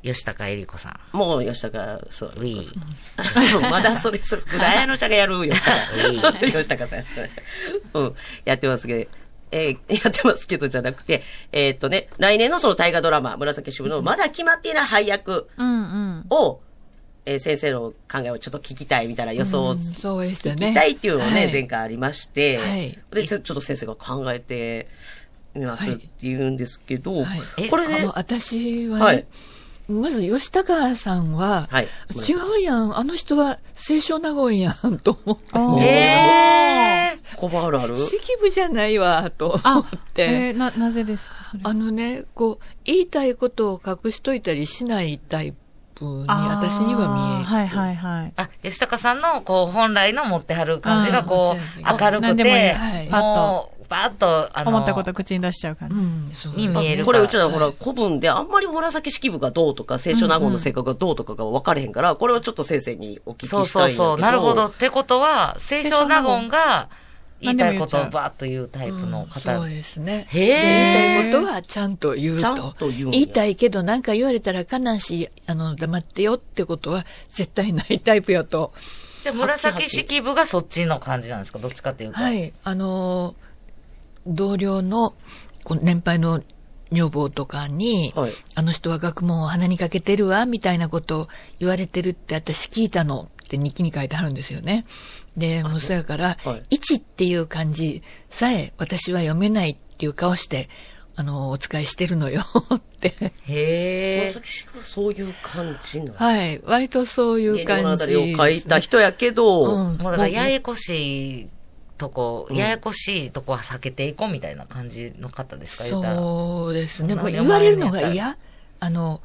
[0.05, 1.17] 吉高恵里子さん。
[1.17, 2.33] もう吉高、そう。
[2.37, 3.59] ウィー。
[3.69, 6.37] まだそれ、それ、綾野ちゃんがやる吉高。
[6.45, 7.03] 吉高さん、
[7.93, 8.15] うん、
[8.45, 9.09] やってますけど、
[9.51, 15.73] えーやってますけどじゃなくて、えーっとね、来年のその大河ドラマ、紫式部のまだ決まっていない配役うんう
[16.19, 16.25] ん。
[16.29, 16.61] を、
[17.25, 20.67] えー先生の考えをちょっと聞きたいみたいな予想をうんそうでしたね。
[20.67, 24.87] 聞きたいっていうのをね、はい前回ありまして、はいで、ちょっと先生が考えて
[25.55, 29.25] みますって言うんですけど、はいえこれね私はね、はい
[29.87, 31.87] まず吉高さんは、はい。
[32.27, 37.95] 違うやん、あの人は清少納言やん、と思ったんおーですえー、小判あるある？
[37.95, 40.23] 式部じゃないわ、と思あっ、て。
[40.23, 41.35] えーな、なぜですか？
[41.63, 45.53] あのね、こう、言いたいことを隠しといたりしないタイ
[45.93, 47.45] プに私には見える。
[47.45, 48.33] はいはいはい。
[48.37, 52.55] あ、吉高さんの、こう、本来の持ってはる感じが、こう明るく何でもいい。
[52.55, 55.95] てはい、もう、バーッと、あの、思ったこと口に出しちゃう感じ。
[55.95, 56.55] うん、そう。
[56.55, 63.89] に見えるこれうちらほら、古文であんまり紫式部がどうとか、清少納言の性格がどうとかが分かれへんから、これはちょっと先生にお聞きしたいんそう。
[63.89, 64.17] そうそう。
[64.19, 64.65] なるほど。
[64.65, 66.89] ってことは、清少納言が
[67.41, 69.39] 言いたいことを何でも言っちゃうバーッと言うタイプのうん方。
[69.39, 70.25] そうですね。
[70.29, 72.41] へー言いたいことはちゃんと言うと。
[72.41, 78.73] ちゃんと言う言いたいけどなんか言われたら悲しい、あの、黙ってよってことは絶対ないタイプよと。
[79.21, 81.59] じゃあ、紫式部がそっちの感じなんですか？
[81.59, 82.19] どっちかっていうと。
[82.19, 82.53] はい。
[82.63, 83.35] あの、
[84.25, 85.15] 同僚の
[85.81, 86.41] 年配の
[86.91, 91.27] 女房とかに、はいあの人は学問を鼻にかけてるわ、みたいなことを
[91.59, 94.85] 言われてるって私聞いたのって日記に書いてあるんですよね。
[95.35, 100.69] で、もうそやから、はい一っていう漢字さえ私は読めないっていう顔して、
[101.17, 102.41] あの、お使いしてるのよ
[102.75, 103.13] って。
[103.19, 104.17] へえ。
[104.25, 106.13] 紫式部はそういう感じなの。
[106.13, 106.61] はい。
[106.65, 111.49] 割とそういう感じ物語を書いた人やけど、うんもうだから、ややこしい
[111.97, 115.83] とこ、うんややこしいとこは避けていこうみたいな感じの方ですか？
[115.85, 116.15] 言うたら。
[116.17, 117.15] そうですね。
[117.31, 118.37] 言われるのが嫌
[118.79, 119.21] あの、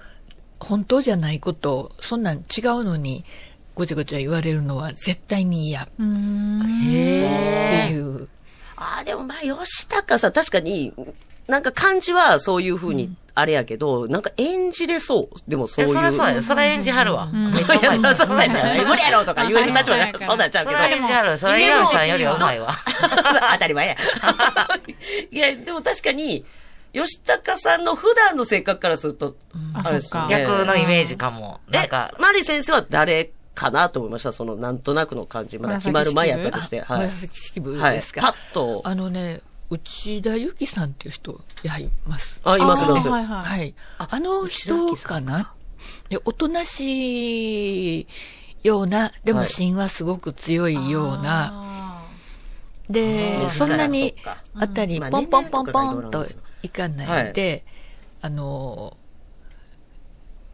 [0.60, 3.24] 本当じゃないこと、そんなん違うのに、
[3.74, 6.62] ごちゃごちゃ言われるのは絶対に嫌っうーん。
[6.84, 7.88] へえ。
[7.88, 8.28] ていう。
[8.76, 10.92] ああ、でもまあ、吉高さん、確かに、
[11.50, 15.50] なんか漢字はそういう風に、あれやけど、なんか演じれそう。
[15.50, 15.92] でもそういう。
[15.92, 16.42] いや、そりゃそうや。
[16.42, 17.24] そりゃ演じはるわ。
[17.30, 18.84] うまい いや、そりゃそうやね。
[18.86, 20.78] 無理やろとか言える立場が、そうなっちゃうけど。
[20.78, 21.38] そりゃ演じはる。
[21.38, 22.74] それは岩見さんよりはうまいわ。
[23.52, 23.96] 当たり前や。
[25.30, 26.44] いや、でも確かに、
[26.92, 29.36] 吉高さんの普段の性格からすると、
[29.74, 30.44] ああれですそっかね。
[30.44, 31.60] 逆のイメージかも。
[31.70, 34.32] なんえか、、マリ先生は誰かなと思いました？
[34.32, 35.58] その、なんとなくの感じ。
[35.58, 36.82] まだ決まる前やったとして。
[36.82, 37.06] あはい。
[37.06, 37.94] 紫式部はい。
[37.96, 38.82] ですか、パッと。
[38.84, 42.40] あのね、内田由紀さんっていう人、やはりいます。
[42.42, 43.08] あ、います、います。
[43.08, 43.42] はいはい。
[43.44, 43.74] はい。
[43.98, 45.54] あの人かな？
[46.08, 48.06] でおとなしい
[48.64, 52.06] ような、でもはい芯はすごく強いような、あ
[52.90, 54.16] であー、そんなに
[54.54, 56.26] あたり、まあポンポンポンポンと
[56.62, 57.64] いかないで、
[58.20, 58.96] あの、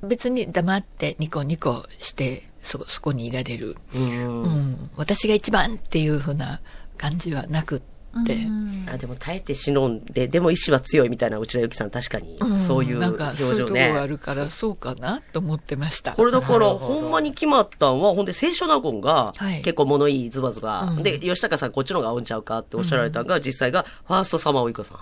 [0.02, 3.78] 別に黙ってニコニコして、そ、そこにいられる。
[3.94, 3.98] う。
[3.98, 4.90] うんん。
[4.96, 6.60] 私が一番っていうふうな
[6.98, 7.95] 感じはなくって。
[8.24, 13.94] ーうんあ、でも耐えて忍んで、でも意志は強いみたいな内田有紀さん確かに、んそういうなんか、表そういう。
[13.94, 16.12] があるから、そうかなと思ってました。
[16.12, 20.82] これだから、ほんまに決まったんは、ほんで、清少納言がはい、結構物いいズバズバ。
[20.82, 24.98] うんで、吉高さんこっちの方が合うんちゃうかっておっしゃられたのが、実際が、ファーストサマーウイカさん、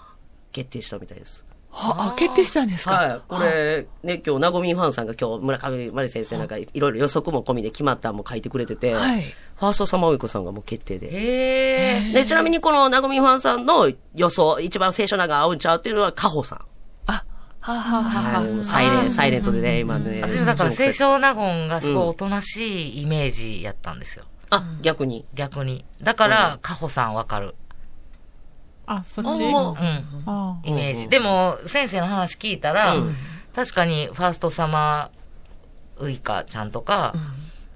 [0.52, 1.44] 決定したみたいです。
[1.74, 2.94] は、あ、決定したんですか？
[2.94, 3.20] はい。
[3.26, 9.22] これ、ね、今日、ナゴミンファンさんが今日、村上まり先生なんか、いろいろ予測も込みで決まったんも書いてくれてて、はい
[9.56, 11.08] ファーストサマーウイカさんがもう決定で。
[11.12, 12.12] へえ。
[12.12, 16.58] で、ちなみにこのナゴミンファンさんの予想、一番清少納言合うんちゃうっていうのは、カホさん。
[17.06, 17.24] あ、
[17.60, 20.20] はあはあはあはあサイレン、サイレントでね、今ね。
[20.22, 24.24] 私もだから、清注目少納言がすごいおとなしいイメージやったんですよ。
[24.50, 25.24] あ、逆に。
[25.34, 25.84] 逆に。
[26.02, 27.54] だから、カホさんわかる。
[28.86, 29.42] あ、そっち？
[29.42, 29.46] う。
[29.46, 29.74] うん。
[30.26, 30.98] あイメージ。
[30.98, 31.04] うん。
[31.04, 33.14] うんでも、先生の話聞いたら、うん。
[33.54, 37.12] 確かに、ファーストサマーウイカちゃんとか、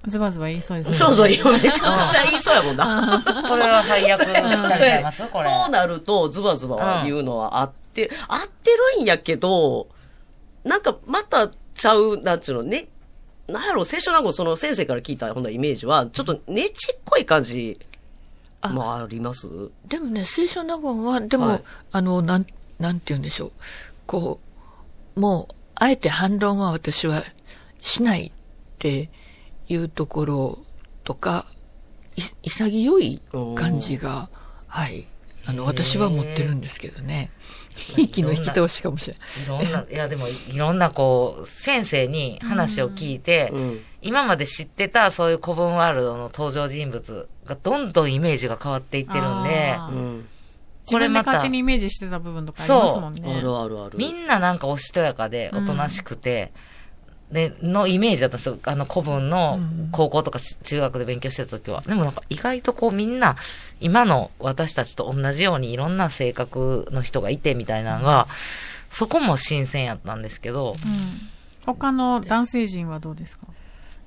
[0.07, 0.95] ズバズバ言いそうですね。
[0.95, 3.23] そうそう、今めちゃくちゃ言いそうやもんな。
[3.47, 5.49] これは配役されちゃいますこれ。
[5.49, 9.87] そうなると、ズバズバ言うのは合って、合ってるんやけど、
[10.63, 12.87] なんかまたちゃう、なんちゅうのね、
[13.47, 17.79] なんやろ、聖書納言その先生から聞いたほんなイメージは、ちょっとねちっこい感じ
[18.61, 19.47] あもあります？
[19.87, 22.45] でもね、清少納言は、でも、はいあの、なん、
[22.77, 23.51] なんて言うんでしょう。
[24.05, 24.39] こ
[25.15, 27.23] う、もう、あえて反論は私は
[27.79, 28.31] しないっ
[28.79, 29.09] て
[29.67, 30.59] いうところ
[31.03, 31.45] とか、
[32.15, 33.21] い潔い
[33.55, 34.29] 感じが、
[34.67, 35.07] はい。
[35.45, 37.31] あの、私は持ってるんですけどね。
[37.97, 39.63] 息の引き通しかもしれない。
[39.63, 43.81] いろんな、いやでも、いろんなこう、先生に話を聞いて、うん。
[44.01, 50.27] 今まで知ってたそういう古文ワールドの登場人物がどんどんイメージが変わっていってるんで、あーうん。
[50.89, 53.21] 自分で勝手にイメージしてた部分とかありますもんね。
[53.25, 53.97] あるあるある。
[53.97, 56.53] みんななんかおしとやかで、おとなしくて、
[57.31, 58.57] で、のイメージだったんですよ。
[58.63, 59.59] あの古文の
[59.91, 61.81] 高校とか中学で勉強してた時は。
[61.81, 63.35] でもなんか意外とこうみんな、
[63.79, 68.27] 今の私たちと同じようにいろんな性格の人がいてみたいなのが、
[68.89, 71.29] そこも新鮮やったんですけど、うん。
[71.65, 73.45] 他の男性陣はどうですか？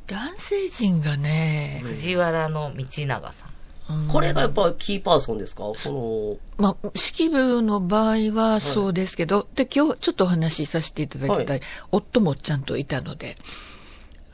[0.09, 3.49] 男性陣がね、藤原の道長さん。
[3.93, 4.09] うん。
[4.09, 5.63] これがやっぱキーパーソンですか？
[5.63, 13.37] こまあ、式部の場合はそうですけど、で、今日ちょっとお話しさせていただきたい、は夫もちゃんといたので、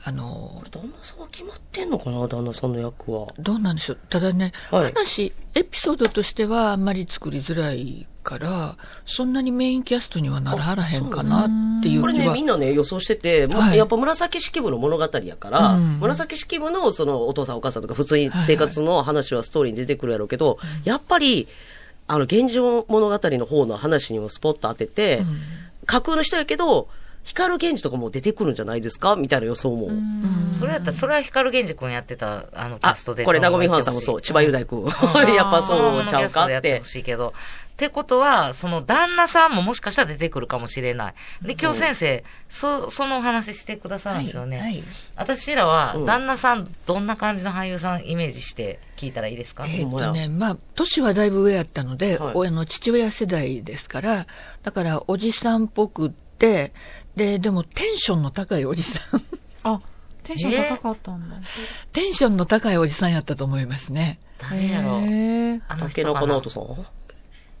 [0.03, 3.27] あのの、、旦那さんは決まってんのかな旦那さんの役は。
[3.37, 3.97] どうなんでしょう。
[4.09, 12.29] ただね、はい話、エピソードとしてはあんまり作りづらいから、そんなにメインキャストにはならはらへんかなっていうこれね。
[12.29, 21.47] みんなね、予想してて、はいやっぱ紫式部の物語やから、うん紫式部のそのお父さんお母さんとか普通に生活の話はストーリーに出てくるやろうけど、やっぱり、
[22.07, 25.21] あの、現状物語の方の話にもスポット当てて、
[25.85, 26.87] 架空の人やけど、
[27.29, 29.15] 光源氏とかも出てくるんじゃないですか？
[29.15, 29.89] みたいな予想も。
[30.53, 33.23] それやったら、それは光源氏君やってた、あの、キあャストで。
[33.23, 34.83] これ、なごみファンさんもそう、千葉雄大君。
[35.35, 36.85] やっぱそうちゃうかってほ。
[36.85, 37.33] しいけど。
[37.73, 41.13] ってことは、その旦那さんももしかしたら出てくるかもしれない。
[41.43, 44.57] で、今日先生、そ、そのお話してくださるんですよね。
[44.57, 44.83] はいはい
[45.15, 54.25] 私らはうん、旦那さん、どんな感じの俳優さんイメージして聞いたらいいですか、えーっとね、まあ、年はだいぶ上やったので、はい親の父親世代ですから、
[54.63, 56.73] だから、おじさんっぽくって、
[57.15, 59.21] で、でもテンションの高いおじさん。
[59.63, 59.81] あ、
[60.23, 61.35] テンション高かったんだ。
[61.91, 64.19] テンションの高いおじさんやったと思いますね。
[64.37, 66.85] 誰やろうへーあの竹の人かな子の音さん？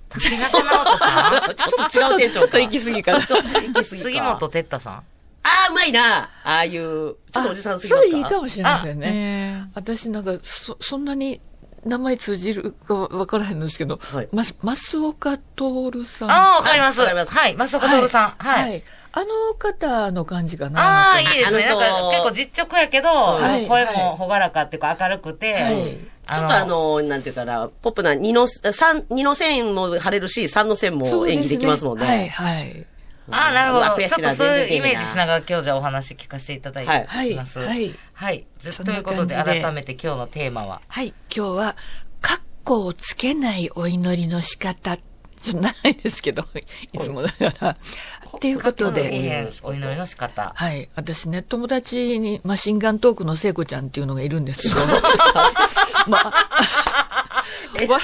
[0.09, 2.39] 竹中直人さん ちょっと違うテンションか。
[2.39, 3.83] ちょっと行き過ぎかなちょっと行き過ぎか。
[3.83, 5.03] 杉本哲太さんあ
[5.43, 6.23] あ、うまいな。
[6.23, 8.11] ああいう、ちょっとおじさんすぎますか？
[8.11, 9.11] そういいかもしれませんね。
[9.13, 11.39] え私なんか、そ、そんなに
[11.85, 14.43] 名前通じるかわからへんのですけど、はいま、
[14.75, 16.31] 増岡徹さん。
[16.31, 16.99] ああ、わかります。
[16.99, 18.43] わかりますはい、松岡徹さん。
[18.43, 18.69] はい。
[18.69, 18.83] はい。
[19.11, 21.11] あの方の感じかな。
[21.11, 21.45] ああ、いいですね。
[21.47, 25.97] あの人なんか結構実直やけど、はい声も朗らかっていうか明るくて、はい
[26.31, 32.05] ちょっとあの、なんていうかな、ポップな2の、三二の線も晴れるし、3の線も演技できますもんね。
[32.05, 32.85] はい、はい。
[33.31, 34.07] ああ、なるほど。
[34.07, 37.57] ちょっとそういうイメージしながら今日じゃあお話聞かせていただいはいてはいいます。
[37.57, 38.45] はいはい。
[38.59, 40.81] ずそんなということで改めて今日のテーマは？
[40.87, 41.15] はい。
[41.35, 41.75] 今日は、
[42.21, 44.97] カッコをつけないお祈りの仕方。
[44.97, 46.43] ちょっと長いですけど、
[46.91, 47.77] いつもだから。
[48.37, 50.51] っていうことで、えお祈りの仕方。
[50.55, 50.87] はい。
[50.95, 54.75] 私ね、友達にマシンガントークの聖子ちゃんっていうのがいるんですけど、
[56.07, 56.25] まあ、
[57.87, 57.99] わ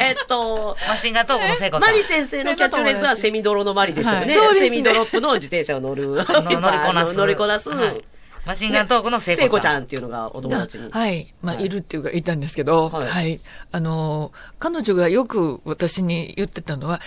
[0.00, 1.80] えっと、マシンガントークの聖子さん。
[1.80, 4.38] マリ先生のキャッチフレーズはセミドロのマリでしたよね。
[4.38, 6.08] はいねセミドロップの自転車を乗る。
[6.08, 7.14] 乗乗りこなす。
[7.14, 7.68] 乗りこなす。
[7.70, 8.04] はい
[8.46, 9.72] マシンガントークの聖聖子子ちゃん。
[9.72, 10.90] ちゃんっていうのがお友達に。
[10.90, 11.32] はい。
[11.42, 13.40] まあ、はいい、るっていうか、いたんですけど、ははいい。
[13.70, 17.00] あの、彼女がよく私に言ってたのは、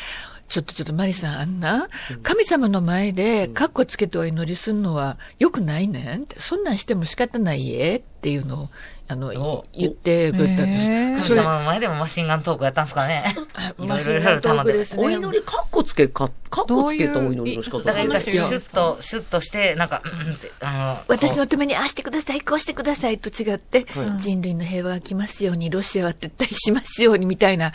[0.48, 1.90] ちょっとちょっとマリさん、あんな、
[2.22, 8.70] 神様の前で、カッコつけてお祈りするのは良くないねんって、そんなんしても仕方ないえっていうのを、
[9.14, 11.30] あのお、言ってくれたんです。
[11.30, 13.36] 神様の前でもマシンガントークやったんですかね。
[13.78, 14.72] いろマいろいろシンガントー頼んで。
[14.72, 15.04] クですね。
[15.06, 27.72] お祈り、カッコつけか、カッコつけたお祈りの仕方だから、シそうなんですよュッと、シュッとして、なんか、うんって、あの、私のためにああしてください、こうしてくださいと違って、はい人類の平和が来ますように、ロシアは撤退しますようにみたいな、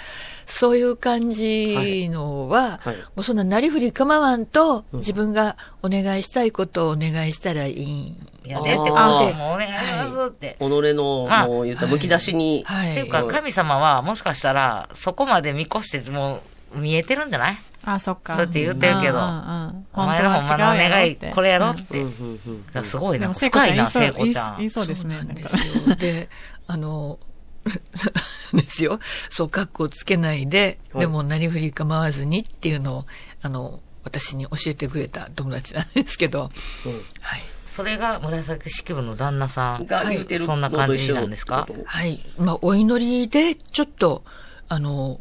[0.46, 8.28] そういう感じのは、はいもうそんななりふり構わんと、自分がお願いしたいことをお願いしたらいいん。
[8.48, 10.56] やでってことあーもうお願いしますって。
[10.58, 12.64] 己の、あもう言ったむき出しに。
[12.66, 12.90] はい。
[12.92, 16.40] っていうか、神様は、もしかしたら、そこまで見越して、も
[16.74, 17.58] う、見えてるんじゃない？
[17.84, 18.34] あ、そっか。
[18.36, 21.98] そうやって言ってるけどうんうんうんお前のほんまの願い、これやろって。
[21.98, 23.32] うんうんうんだからすごいな。
[23.32, 24.56] 深いな、ん言いそう聖子ちゃん。
[24.58, 25.20] 言いそうですね。
[25.24, 25.96] ですよ。
[25.96, 26.28] で、
[26.66, 27.18] あの、
[28.52, 28.98] ですよ。
[29.30, 33.06] そう、格好つけないで、はいでもなりふり構わずにっていうのを、
[33.42, 36.50] あの、私に教えてくれた友達なんですけど、
[36.86, 37.40] うんはい。
[37.78, 39.86] それが紫式部の旦那さん。
[39.86, 41.68] が言うてるそんな感じなんですか？
[41.84, 42.18] はい。
[42.36, 44.24] まあ、お祈りで、ちょっと、
[44.68, 45.20] あの、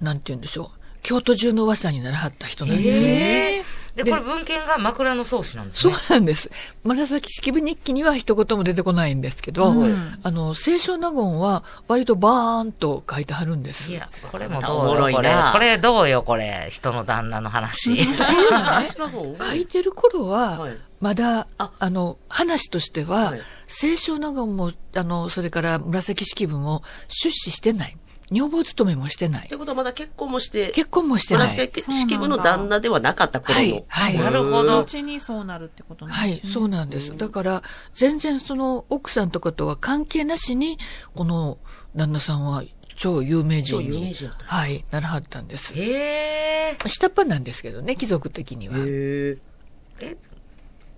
[0.00, 0.78] なんて言うんでしょう。
[1.02, 2.88] 京都中の噂にならはった人なんです。
[3.10, 3.64] ええで、
[4.04, 5.98] でこれ文献が枕草子なんですそうね。
[6.10, 6.50] なんです。
[6.84, 13.90] 紫式部日記には一言も出てこないんですけど、うんあの、清少納言は割とバーンと書いてはるんです。
[13.90, 15.52] いや、これもおどうよ、これな。
[15.52, 16.68] これどうよ、これ。
[16.70, 17.96] 人の旦那の話。
[17.96, 27.96] 書いてる頃は、はいまだ、ああの、話としては、はい清少納言も、あの、それから紫式部も出資してない。
[28.30, 29.56] 女房勤めもしてないって。
[29.56, 31.48] ことはまだ結婚もして、結婚もしてない。
[31.48, 33.60] 紫式部の旦那ではなかった頃の。
[33.60, 37.16] はいはいなるほどうちにそうなるってことなんはい、ですねそうなんです。
[37.16, 37.62] だから、
[37.94, 40.78] 全然その奥さんとかとは関係なしに、
[41.14, 41.58] この
[41.96, 42.64] 旦那さんは
[42.96, 45.72] 超有名人超有名にはい、ならはったんです。
[45.74, 46.76] へえ。
[46.86, 48.76] 下っ端なんですけどね、貴族的には。
[48.78, 49.38] へ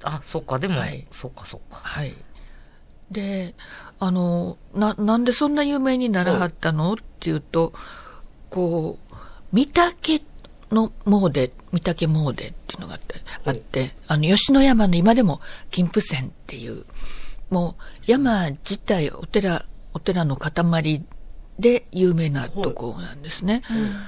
[0.02, 1.76] あ、そっか、でも、はいそっかそっか。
[1.76, 2.14] はい。
[3.10, 3.54] で、
[3.98, 6.92] あの、な、なんでそんな有名にならはったの？
[6.94, 7.72] っていうと、
[8.50, 8.98] こ
[9.52, 10.22] う、御嶽
[10.70, 15.40] の詣、御嶽詣っていうのがあって、あって、あの、吉野山の今でも
[15.70, 16.84] 金峰山っていう、
[17.50, 21.04] もう山自体、お寺、お寺の塊
[21.60, 23.62] で有名なとこなんですね。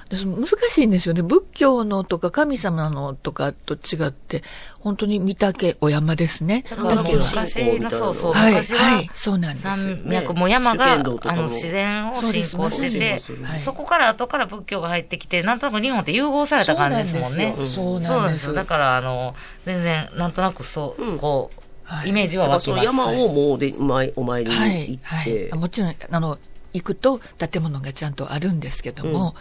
[0.08, 1.22] でその難しいんですよね。
[1.22, 4.42] 仏教のとか神様のとかと違って、
[4.80, 6.64] 本当に御嶽お山ですね。
[6.68, 7.24] だから嶽は。
[7.24, 9.62] 昔の、そうそう、はい、昔は、はい、そうなんです。
[9.64, 17.54] 山脈、もう山が、あの、自然を信仰しててそうですはい、そこから後から仏教が入ってきて、なんとなく日本って融合された感じですもんね。
[17.56, 18.20] そうそうなでよ。
[18.20, 18.54] なんんですすよ。
[18.54, 19.34] だから、あの、
[19.64, 22.78] 全然、なんとなくそう、うんこう、はいイメージは湧きます。
[22.78, 23.74] の山をもうで、
[24.16, 25.50] お参りにはい行、っはいて。
[25.52, 25.56] あ。
[25.56, 26.38] もちろん、あの、
[26.72, 29.32] 行くと建物がちゃんとあるんですけども、うんは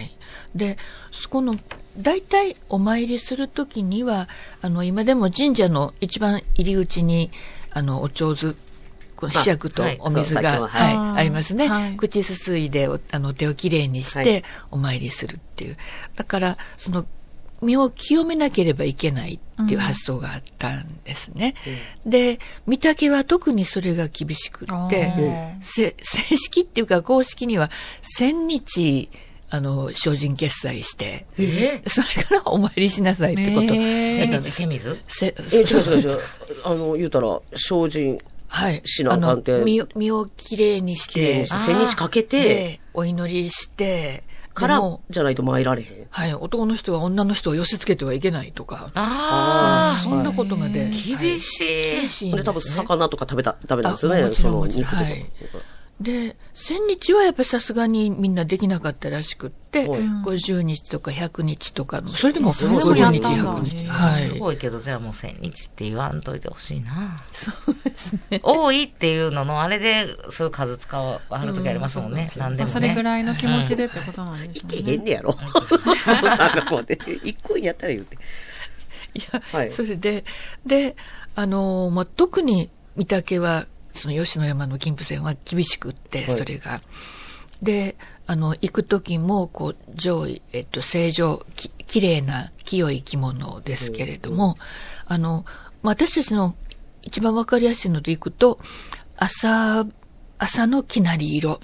[0.00, 0.16] い。
[0.54, 0.76] で、
[1.12, 1.56] そこの、
[1.98, 4.28] 大体お参りするときには、
[4.60, 7.30] あの、今でも神社の一番入り口に、
[7.72, 8.54] あの、お上手、
[9.16, 11.68] このあひしゃくとはいお水が、ははい、はいありますね。
[11.68, 15.76] はい口すすいでおあの手をきれいにしはいてお参りするっていう。
[16.16, 17.06] だから、その、
[17.64, 21.54] 身を清めなければいけないっていう発想があったんですね。
[22.06, 25.60] で、御嶽は特にそれが厳しくって、うん。
[25.62, 27.70] せ正式っていうか公式には
[28.18, 29.10] 1000日、
[29.50, 33.66] あの、精進決済して、えそれからお参りしなさいってこと。
[33.66, 34.62] へー千やったんです。
[34.62, 34.98] 日清水？
[35.06, 36.20] せえ、違う違う違う。
[36.64, 38.82] あの、言うたら、精進はい。
[38.84, 39.58] しなあかんて。
[39.58, 44.22] の身を身をきれいにして千日かけて、で、お祈りして、
[44.54, 44.80] から
[45.10, 46.06] じゃないと参られへん。
[46.08, 50.86] はい、男の人は女の人を寄せつけてはいけないとか、あそんなことまで。
[50.86, 50.88] あ、
[51.18, 52.00] 厳しい。
[52.00, 52.62] 厳しいんで、多分。
[52.62, 54.22] 魚とか食べた、ダメなんですよあね。
[54.22, 54.84] そもちろんもちろん
[56.00, 63.86] で、千日はやっぱりさすがにみんなできなかったらしくって、はい50日とか100日とかの、それでもそれでも50日、やったんだ100日。
[63.86, 64.22] はい。
[64.24, 67.20] すごいけど、じゃあもう千日って言わんといてほしいな。
[67.32, 68.40] そうですね。
[68.42, 72.28] 多いっていうのの、あれで、そういう数使わはるときありますもんね。
[72.34, 72.72] うん何でもね。
[72.72, 74.92] それぐらいの気持ちでってことなんでしょいうけね。
[74.92, 75.36] へんねやろ。
[76.68, 76.98] そうで。
[77.22, 78.16] 一個やったら言うて。
[79.14, 80.24] いや、はいそれで、
[80.66, 80.96] で、
[81.34, 86.80] あのーまあ、特に御嶽は、その吉野山の金峰山は厳しくって、はいそれが。
[87.62, 94.56] で、あの、行く時も、こう、上位、えっと、正常、き、綺麗な、清い着物ですけれども、
[95.06, 95.44] あの、
[95.82, 96.54] まあ、私たちの
[97.02, 98.58] 一番わかりやすいので行くと、
[99.16, 99.86] 朝、
[100.38, 101.60] 朝のきなり色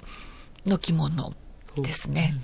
[0.65, 1.33] の着物
[1.75, 2.35] ですね。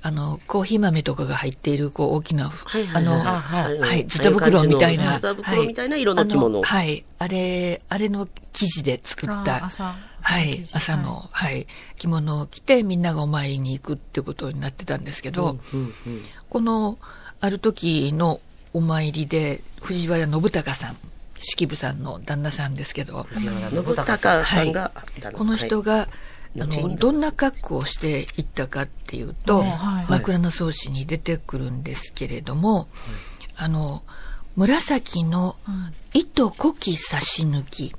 [0.00, 5.14] あの、コーヒー豆とかが入っている、こう、大きな、はいはいあの、はいはい、ズタ袋みたいな。
[5.14, 6.62] ズタ袋みたいな色の着物。
[6.62, 7.04] はいあはい。
[7.18, 9.96] あれ、あれの生地で作った、朝。
[10.20, 15.92] はい、朝の、はい、着物を着てみんながお参りに行くってことになってたんですけど、うんうん
[16.48, 16.98] この、
[17.40, 18.40] ある時の
[18.72, 20.96] お参りで、藤原信孝さん、
[21.38, 24.06] 式部さんの旦那さんですけど、藤原信信孝さん。
[24.40, 24.92] 孝さんが、
[25.32, 26.08] この人が、
[26.56, 32.88] あの、どんな格好をしていったかっていうと、うんはい枕草子に出てくるんですけれども、
[33.56, 34.02] あの、
[34.56, 35.56] 紫の
[36.14, 37.94] 糸濃き差し抜き。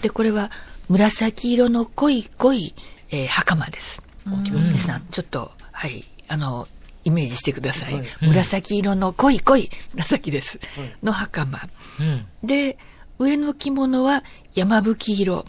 [0.00, 0.50] で、これは
[0.88, 2.74] 紫色の濃い濃い、
[3.10, 4.02] えー袴です。
[4.26, 6.68] 皆さん、ちょっと、はい、あの、
[7.04, 8.02] イメージしてください。
[8.20, 10.60] 紫色の濃い濃い紫です。
[11.02, 11.58] の袴。
[12.00, 12.26] うん。
[12.46, 12.78] で、
[13.18, 14.22] 上の着物は
[14.54, 15.44] 山吹色。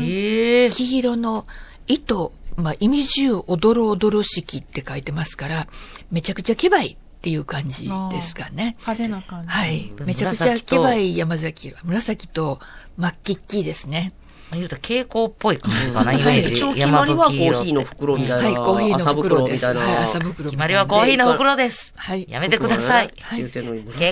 [0.00, 1.46] ええ黄色の
[1.86, 5.66] 糸、まあ、意味中、おどろおどろしきって書いてますから、
[6.10, 8.76] めちゃくちゃケバいっていう感じですかね。
[8.80, 9.48] 派手な感じ。
[9.48, 9.92] はい。
[9.98, 11.78] うんめちゃくちゃケバい山崎色。
[11.84, 12.60] 紫と
[12.96, 14.12] 真っ黄っきですね。
[14.52, 16.54] 言うたら蛍光っぽい感じかな、イメージ。
[16.54, 18.60] 一応決まりはコーヒーの袋みたいな。
[18.60, 19.66] はい、コーヒーの麻袋です。
[19.66, 20.50] はい、朝袋。
[20.50, 21.92] 決まりはコーヒーの袋です。
[21.96, 22.26] はい。
[22.28, 23.12] やめてください。
[23.18, 23.52] 蛍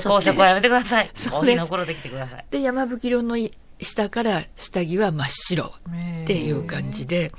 [0.00, 1.10] 光色はやめてください。
[1.14, 2.44] すコーヒーの袋で来てください。
[2.50, 3.36] で、山吹色の
[3.80, 7.32] 下から下着は真っ白っていう感じで、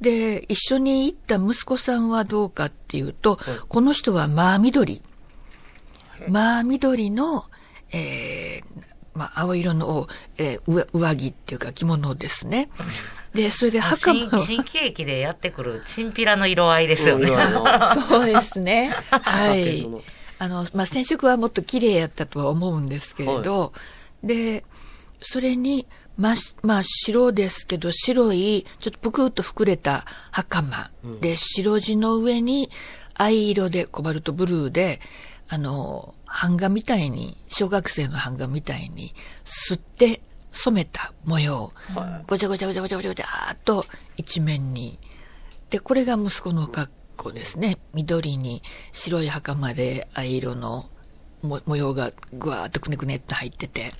[0.00, 5.02] で、一緒に行った息子さんはどうかっていうと、この人は真緑。
[6.28, 7.44] 真緑の、
[7.92, 12.70] えー、まあ、青色の、えー上上着っていうか着物ですね。
[13.34, 17.28] で、それで袴新は、新喜劇でやってくるチンピラの色合いですよね。
[18.08, 18.94] そうですね。
[19.10, 19.88] はい。
[20.38, 23.72] あの、まあ、染色はもっと綺麗やったとは思うんですけれど、
[24.22, 24.64] で、
[25.20, 30.90] それに、ま、まあ、白ですけど、白い、ちょっとぷくっと膨れた袴。
[31.20, 32.70] で、白地の上に、
[33.14, 35.00] 藍色で、コバルトブルーで、
[35.48, 39.14] あの、版画みたいに、小学生の版画みたいに、
[39.44, 41.72] 吸って染めた模様。
[42.26, 44.98] ごちゃごちゃごちゃごちゃごちゃごちゃーっと一面に。
[45.70, 47.78] で、これが息子の格好ですね。
[47.94, 48.62] 緑に
[48.92, 50.88] 白い袴で藍色の
[51.42, 53.92] も模様がぐわーっとくねくねっと入ってて。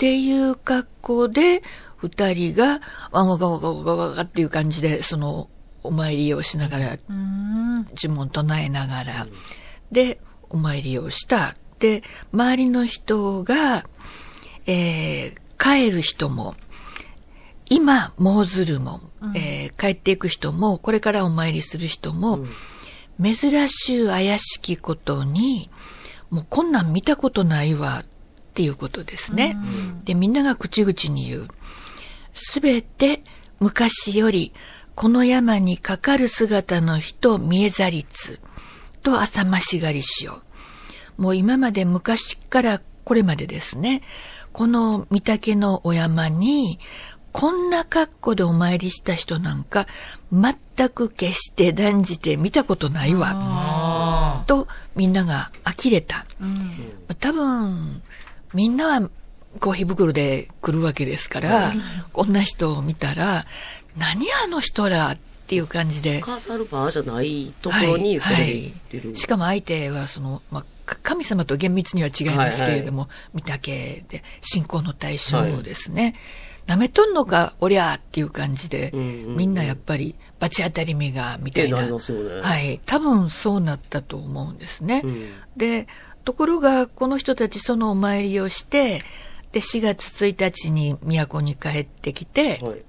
[0.00, 1.62] っていう格好で、
[1.98, 2.80] 二人が、
[3.12, 5.50] わがわがわがわがっていう感じで、その、
[5.82, 7.86] お参りをしながら、うん。
[7.94, 9.26] 呪文唱えながら、
[9.92, 11.54] で、お参りをした。
[11.80, 13.84] で、周りの人が、
[14.64, 16.54] えー、帰る人も、
[17.68, 19.02] 今、もうずるも、
[19.34, 22.38] えー帰っていく人も、これからお参りする人も、
[23.22, 25.68] 珍しゅう怪しきことに、
[26.30, 28.02] もうこんなん見たことないわ、っ
[28.60, 29.56] ていうことですね。
[30.04, 31.48] で、みんなが口々に言う。
[32.34, 33.22] すべて
[33.58, 34.52] 昔より、
[34.94, 38.38] この山にかかる姿の人見えざりつ、
[39.02, 40.42] と浅ましがりしよ
[41.16, 41.22] う。
[41.22, 44.02] もう今まで昔からこれまでですね、
[44.52, 46.78] この御嶽のお山に、
[47.32, 49.86] こんな格好でお参りした人なんか、
[50.32, 54.44] 全く決して断じて見たことないわ。
[54.46, 56.26] と、みんなが呆れた。
[57.20, 58.02] 多分、
[58.54, 59.10] みんなは
[59.58, 61.72] コーヒー袋で来るわけですから、
[62.12, 63.44] こんな人を見たら、
[63.96, 66.20] 何あの人らっていう感じで。
[66.20, 69.16] カーサルバーじゃないところにそれで行ってる。
[69.16, 76.14] しかも相手はその、まあ、か神様と厳密には違いますけれども、御嶽で信仰の対象ですね。
[76.66, 81.78] 舐めとんのか、おりゃーっていう感じで、うんうんうんみんなやっぱり、罰当たり目が、みたいな。
[81.78, 81.92] なね
[82.42, 82.80] はい。
[82.86, 85.02] 多分そうなったと思うんですね。
[85.04, 85.88] うんで、
[86.24, 89.02] ところが、この人たちそのお参りをして、
[89.52, 92.82] で、4月1日に都に帰ってきて、はい。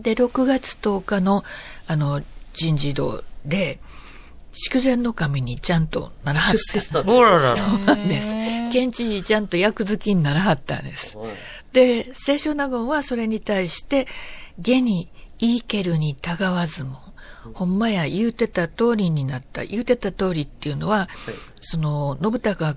[0.00, 1.44] で、6月10日の、
[1.86, 2.22] あの、
[2.54, 3.78] 人事堂で、
[4.52, 6.58] 筑前の神にちゃんとならはった。
[7.56, 8.72] そうなんです。
[8.72, 11.16] 県知事ちゃんと役付きにならはったんです。
[11.16, 11.28] はい
[11.72, 14.06] で、清少納言はそれに対して、
[14.58, 16.98] 下に言いけるにたがわずも、
[17.54, 19.64] ほんまや言うてた通りになった。
[19.64, 21.08] 言うてた通りっていうのは、
[21.60, 22.76] その、信孝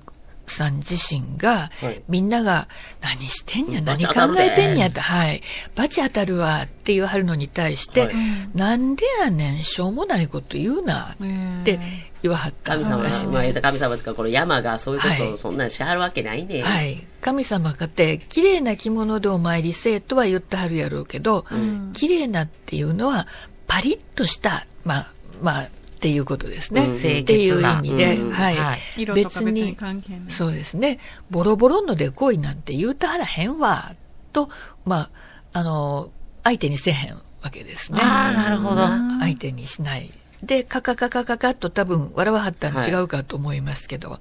[0.52, 2.04] さん自身が、はい。
[2.08, 2.68] みんなが、
[3.02, 5.42] 何してんや、うん何考えてんやって、はい。
[5.76, 8.16] 罰当たるわって言わはるのに対して、はい。
[8.54, 11.80] なんでやねん、しょうもないこと言うなって
[12.22, 15.34] 言わはった神様らし神様とか、この山がそういうことはい。
[15.34, 16.62] をそんなんしはるわけないね。
[16.64, 17.02] はい。
[17.22, 21.46] 神様かて、綺麗な着物でお参りせえとは言ってはるやろうけど、
[21.94, 23.28] 綺麗なっていうのは、
[23.72, 25.68] パリッとした、まあ、まあ、っ
[26.02, 26.82] ていうことですね。
[26.82, 28.56] うんっていう意味で、うんはい。
[28.56, 30.30] はい色とか別に関係ない。
[30.30, 31.00] そうですね。
[31.30, 33.96] ボロボロのでこいなんて言うたはらへんわ、
[34.34, 34.50] と、
[34.84, 35.10] まあ、
[35.54, 36.12] あの、
[36.44, 38.00] 相手にせへんわけですね。
[38.02, 38.82] ああ、なるほど。
[39.22, 40.12] 相手にしない。
[40.44, 44.20] で、カカカカカカッと多分笑わはったん違うかと思いますけど。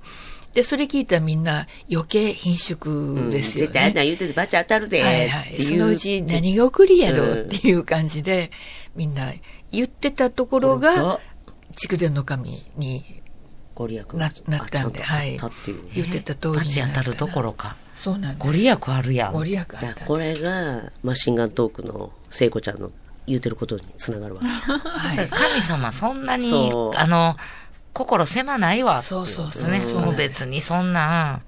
[0.54, 4.06] で、それ聞いたらみんな余計貧縮ですよ絶対あんなね。
[4.06, 5.02] 言うてて罰当たるで。
[5.02, 5.62] はいはい。
[5.62, 8.50] そのうち何が起こりやろうっていう感じで、
[8.94, 9.32] みんな
[9.70, 11.20] 言ってたところが、
[11.76, 13.22] 筑前の神に
[13.74, 15.38] ご利益ななったんで、はい。
[15.94, 17.76] 言ってた通りに当たるどころか。
[17.94, 18.46] そうなんです。
[18.46, 19.32] ご利益あるやん。
[19.32, 22.90] ご利益あったんですだからこれが、マシンガントークの聖子ちゃんの
[23.26, 24.42] 言うてることにつながるわ。
[24.42, 25.28] はい。
[25.30, 27.36] 神様そんなにあの、
[27.92, 29.02] 心狭ないわ。
[29.02, 29.82] そうそうそうね。
[29.82, 31.42] そう別にそんなん、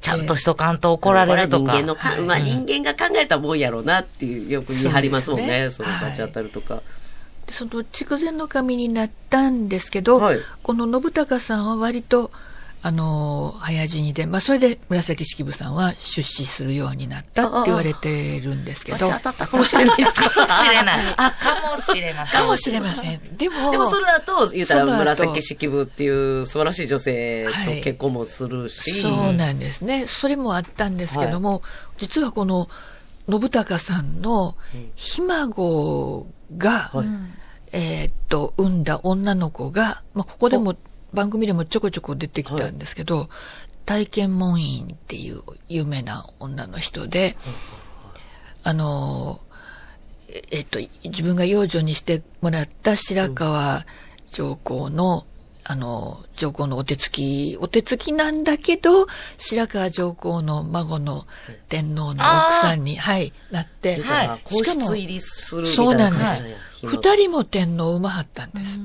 [0.00, 1.72] ちゃんとしとかんと怒られるとか。
[1.72, 5.70] 人間のか、はいまあ人間が考えたもんやろうなっていう、よく言い張りますもんね。
[5.70, 6.82] そねの罰当たるとか。
[7.48, 12.30] その筑前の神になったんですけど、はいこの信孝さんは割と、
[12.80, 21.14] あのー早死にで、まあ、それで紫式部さんは出資するようになったって言われてるんですけど、罰当たったかもしれないですかもしれない。
[21.16, 22.40] あ、かもしれません。
[22.40, 23.36] かもしれません。
[23.36, 27.52] でも、でもその後、言うたら紫式部っていう素晴らしい女性と
[27.82, 29.00] 結婚もするし。
[29.02, 30.06] そうなんですね。
[30.06, 31.62] それもあったんですけども、
[31.98, 32.68] 実はこの
[33.28, 34.56] 信孝さんの
[34.94, 36.26] ひ孫
[36.56, 37.06] が、はい
[37.72, 40.76] えーっと、産んだ女の子が、まあ、ここでも、
[41.12, 43.28] 番組でもちょこちょこ出てきたんですけど、
[43.86, 47.36] 体験門院っていう有名な女の人で、
[48.62, 49.40] あの、
[50.28, 53.86] ええっと、自分が養女にしてもらった白川
[54.30, 55.26] 上皇の、
[55.64, 59.06] あの、上皇のお手つき、お手つきなんだけど、
[59.38, 61.26] 白川上皇の孫の
[61.68, 62.22] 天皇の奥
[62.60, 64.40] さんに、はい、なって、はい。
[64.44, 64.86] 皇しかも
[65.66, 66.26] そうなんです。
[66.26, 68.78] 感じや二人も天皇を産まはったんです。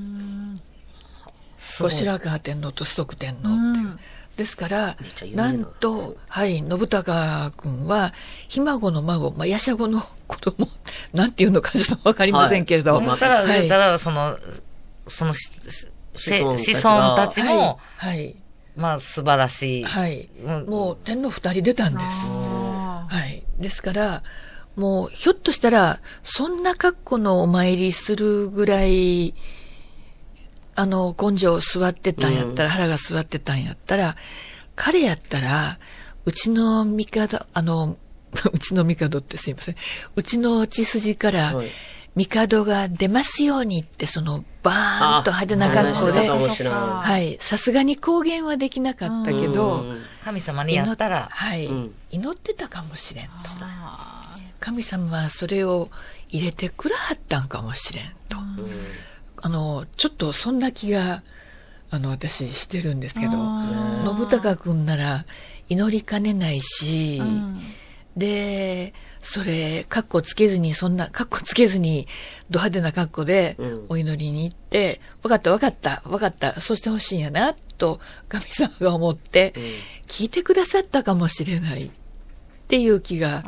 [1.76, 1.92] すごい。
[1.92, 3.54] 白川天皇と崇徳天皇っていう。
[3.54, 3.58] う
[3.94, 4.00] ん。
[4.36, 4.96] ですから
[5.34, 5.52] な。
[5.52, 8.12] なんと、はい、信孝君は、
[8.48, 10.68] ひ孫の孫、まあ、やしゃごの子供、
[11.14, 13.06] なんていうのかちょっとわかりませんけれど、はい。
[13.06, 13.68] 言ったら、はい。
[13.68, 14.36] たら、その、
[15.06, 15.50] その子
[16.30, 18.36] 孫たち子が孫たちも、はい、
[18.76, 19.84] まあ素晴らしい。
[19.84, 20.66] はい、うん。
[20.66, 22.04] もう天皇二人出たんです。
[22.26, 23.44] あはい。
[23.58, 24.22] ですから、
[24.76, 29.34] もう、ひょっとしたら、そんな格好のお参りするぐらい、
[30.76, 34.16] あの、根性座ってたんやったら、腹が座ってたんやったら、
[34.76, 35.78] 彼やったら、
[36.24, 37.96] うちの帝、あの、
[38.52, 39.76] うちの帝ってすいません。
[40.16, 41.70] うちの血筋からはい、
[42.16, 47.38] 帝が出ますようにって、その、バーンと派手な格好で、はい。
[47.40, 50.02] さすがに公言はできなかったけど、うん。
[50.24, 51.94] 神様にやったら、はい、うん。
[52.10, 53.30] 祈ってたかもしれんと。
[54.58, 55.90] 神様はそれを
[56.28, 58.36] 入れてくらはったんかもしれんと。
[59.44, 61.22] あの、ちょっとそんな気が、
[61.90, 65.26] あの、私してるんですけど、信孝くんなら
[65.68, 67.20] 祈りかねないし、
[68.16, 72.08] で、それ、カッコつけずに、そんな、カッコつけずに、
[72.48, 73.86] ド派手な格好でうん。
[73.90, 79.52] お祈りに行って、わかったわかったわかった、そうしてほしいんやな、と神様が思って、
[80.06, 81.90] 聞いてくださったかもしれないっ
[82.68, 83.44] ていう気が、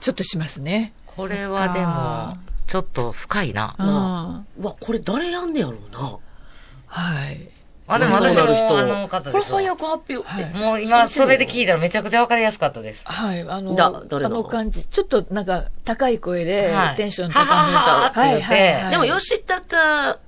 [0.00, 0.94] ちょっとしますね。
[1.04, 1.80] これはで
[2.40, 3.74] も、ちょっと深いな。
[3.78, 3.82] う
[4.60, 4.62] ん。
[4.64, 6.18] うわ、これ誰やんねやろうな。
[6.86, 7.48] はい。
[7.86, 9.58] あ、でも私もあの方これですわ。
[9.60, 10.22] 早く発表。
[10.22, 13.02] はいもう今、それで聞いたらめちゃくちゃわかりやすかったです。
[13.04, 17.54] はい、あの、あなのの感じ、ちょっとなんか高い声で、はいテンション高めた。
[17.54, 18.48] ははははって言っ
[18.84, 20.18] てでも、吉高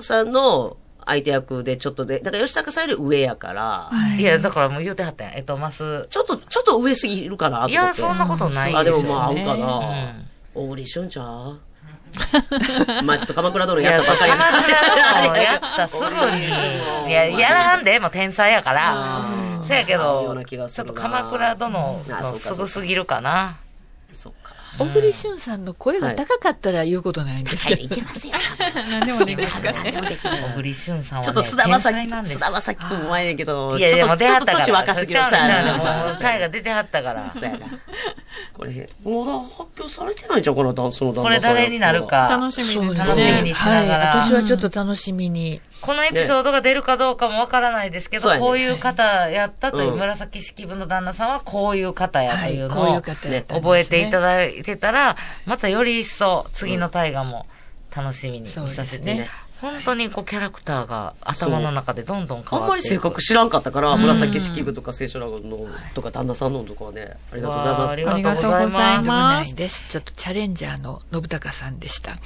[0.00, 5.34] さんの相手役でちょっとで、だから吉高さんより上やから、はいいや、だからもう言うてはったやん。
[5.34, 6.08] えっと、マス。
[6.10, 7.72] ちょっと、ちょっと上すぎるかなと思って。
[7.74, 9.66] いや、そんなことないあ、でもですよまあ合うかうな。
[10.12, 11.60] ん小栗旬ちゃう？
[13.04, 16.48] まあちょっと鎌倉殿いや、ったばかり鎌倉のやった すぐに、
[17.08, 19.24] いや、やらんで、もう天才やから。
[19.66, 23.56] せやけど、ちょっと鎌倉殿のすぐすぎるかな。
[24.14, 24.55] そっか。
[24.78, 28.02] 小栗旬さんの声が高かったら言うことないんですけど。
[28.02, 28.34] ますよ。
[28.90, 29.92] 何でもできますからね。
[29.92, 34.64] 小栗旬さんはね、ちょっと菅田将暉、天才なんです菅田将暉君も前やけど、いやいや、もう出はったから。
[34.64, 35.30] ちょっと年若すぎるさ。
[36.06, 37.30] もう、彼が出てはったから。
[37.30, 37.58] そうやな。
[38.54, 42.06] これ、まだ発表されてないんちゃうかな、ダンスの旦那さんこれ誰になる。
[42.06, 42.28] か。
[42.30, 42.98] 楽しみですね。
[42.98, 44.22] 楽しみにしながらはい。
[44.22, 45.60] 私はちょっと楽しみに。
[45.82, 57.46] このエピソードが出るかどうかもわからないですけど、ねこういう方やったという、うん紫式部の旦那さんはこういう方やとはいいう、こういうのを方やったんですね覚えていただいてたら、またより一層次の大河も
[57.94, 59.28] 楽しみにさせて、ですね
[59.60, 62.56] 本当にこうキャラクターが頭の中でどんどん変わって。
[62.56, 68.04] あんまり性格知らんかったから、紫式部とか聖書ラゴンのとか旦那さんのとかはね、ありがとうございますわああり。
[68.22, 68.96] がとうございま。
[68.96, 69.84] ますないです。
[69.88, 72.12] ちょっとチャレンジャーの信孝さんでした。
[72.12, 72.18] チ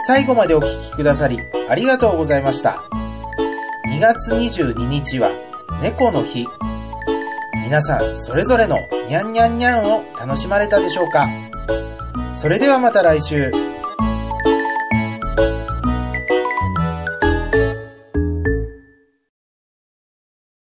[0.07, 1.37] 最後までお聞きくださり
[1.69, 2.83] ありがとうございました。
[3.89, 5.29] 2月22日は
[5.81, 6.47] 猫の日。
[7.65, 8.77] 皆さんそれぞれの
[9.09, 11.27] ニャンニャンニャンを楽しまれたでしょうか？
[12.37, 13.51] それではまた来週。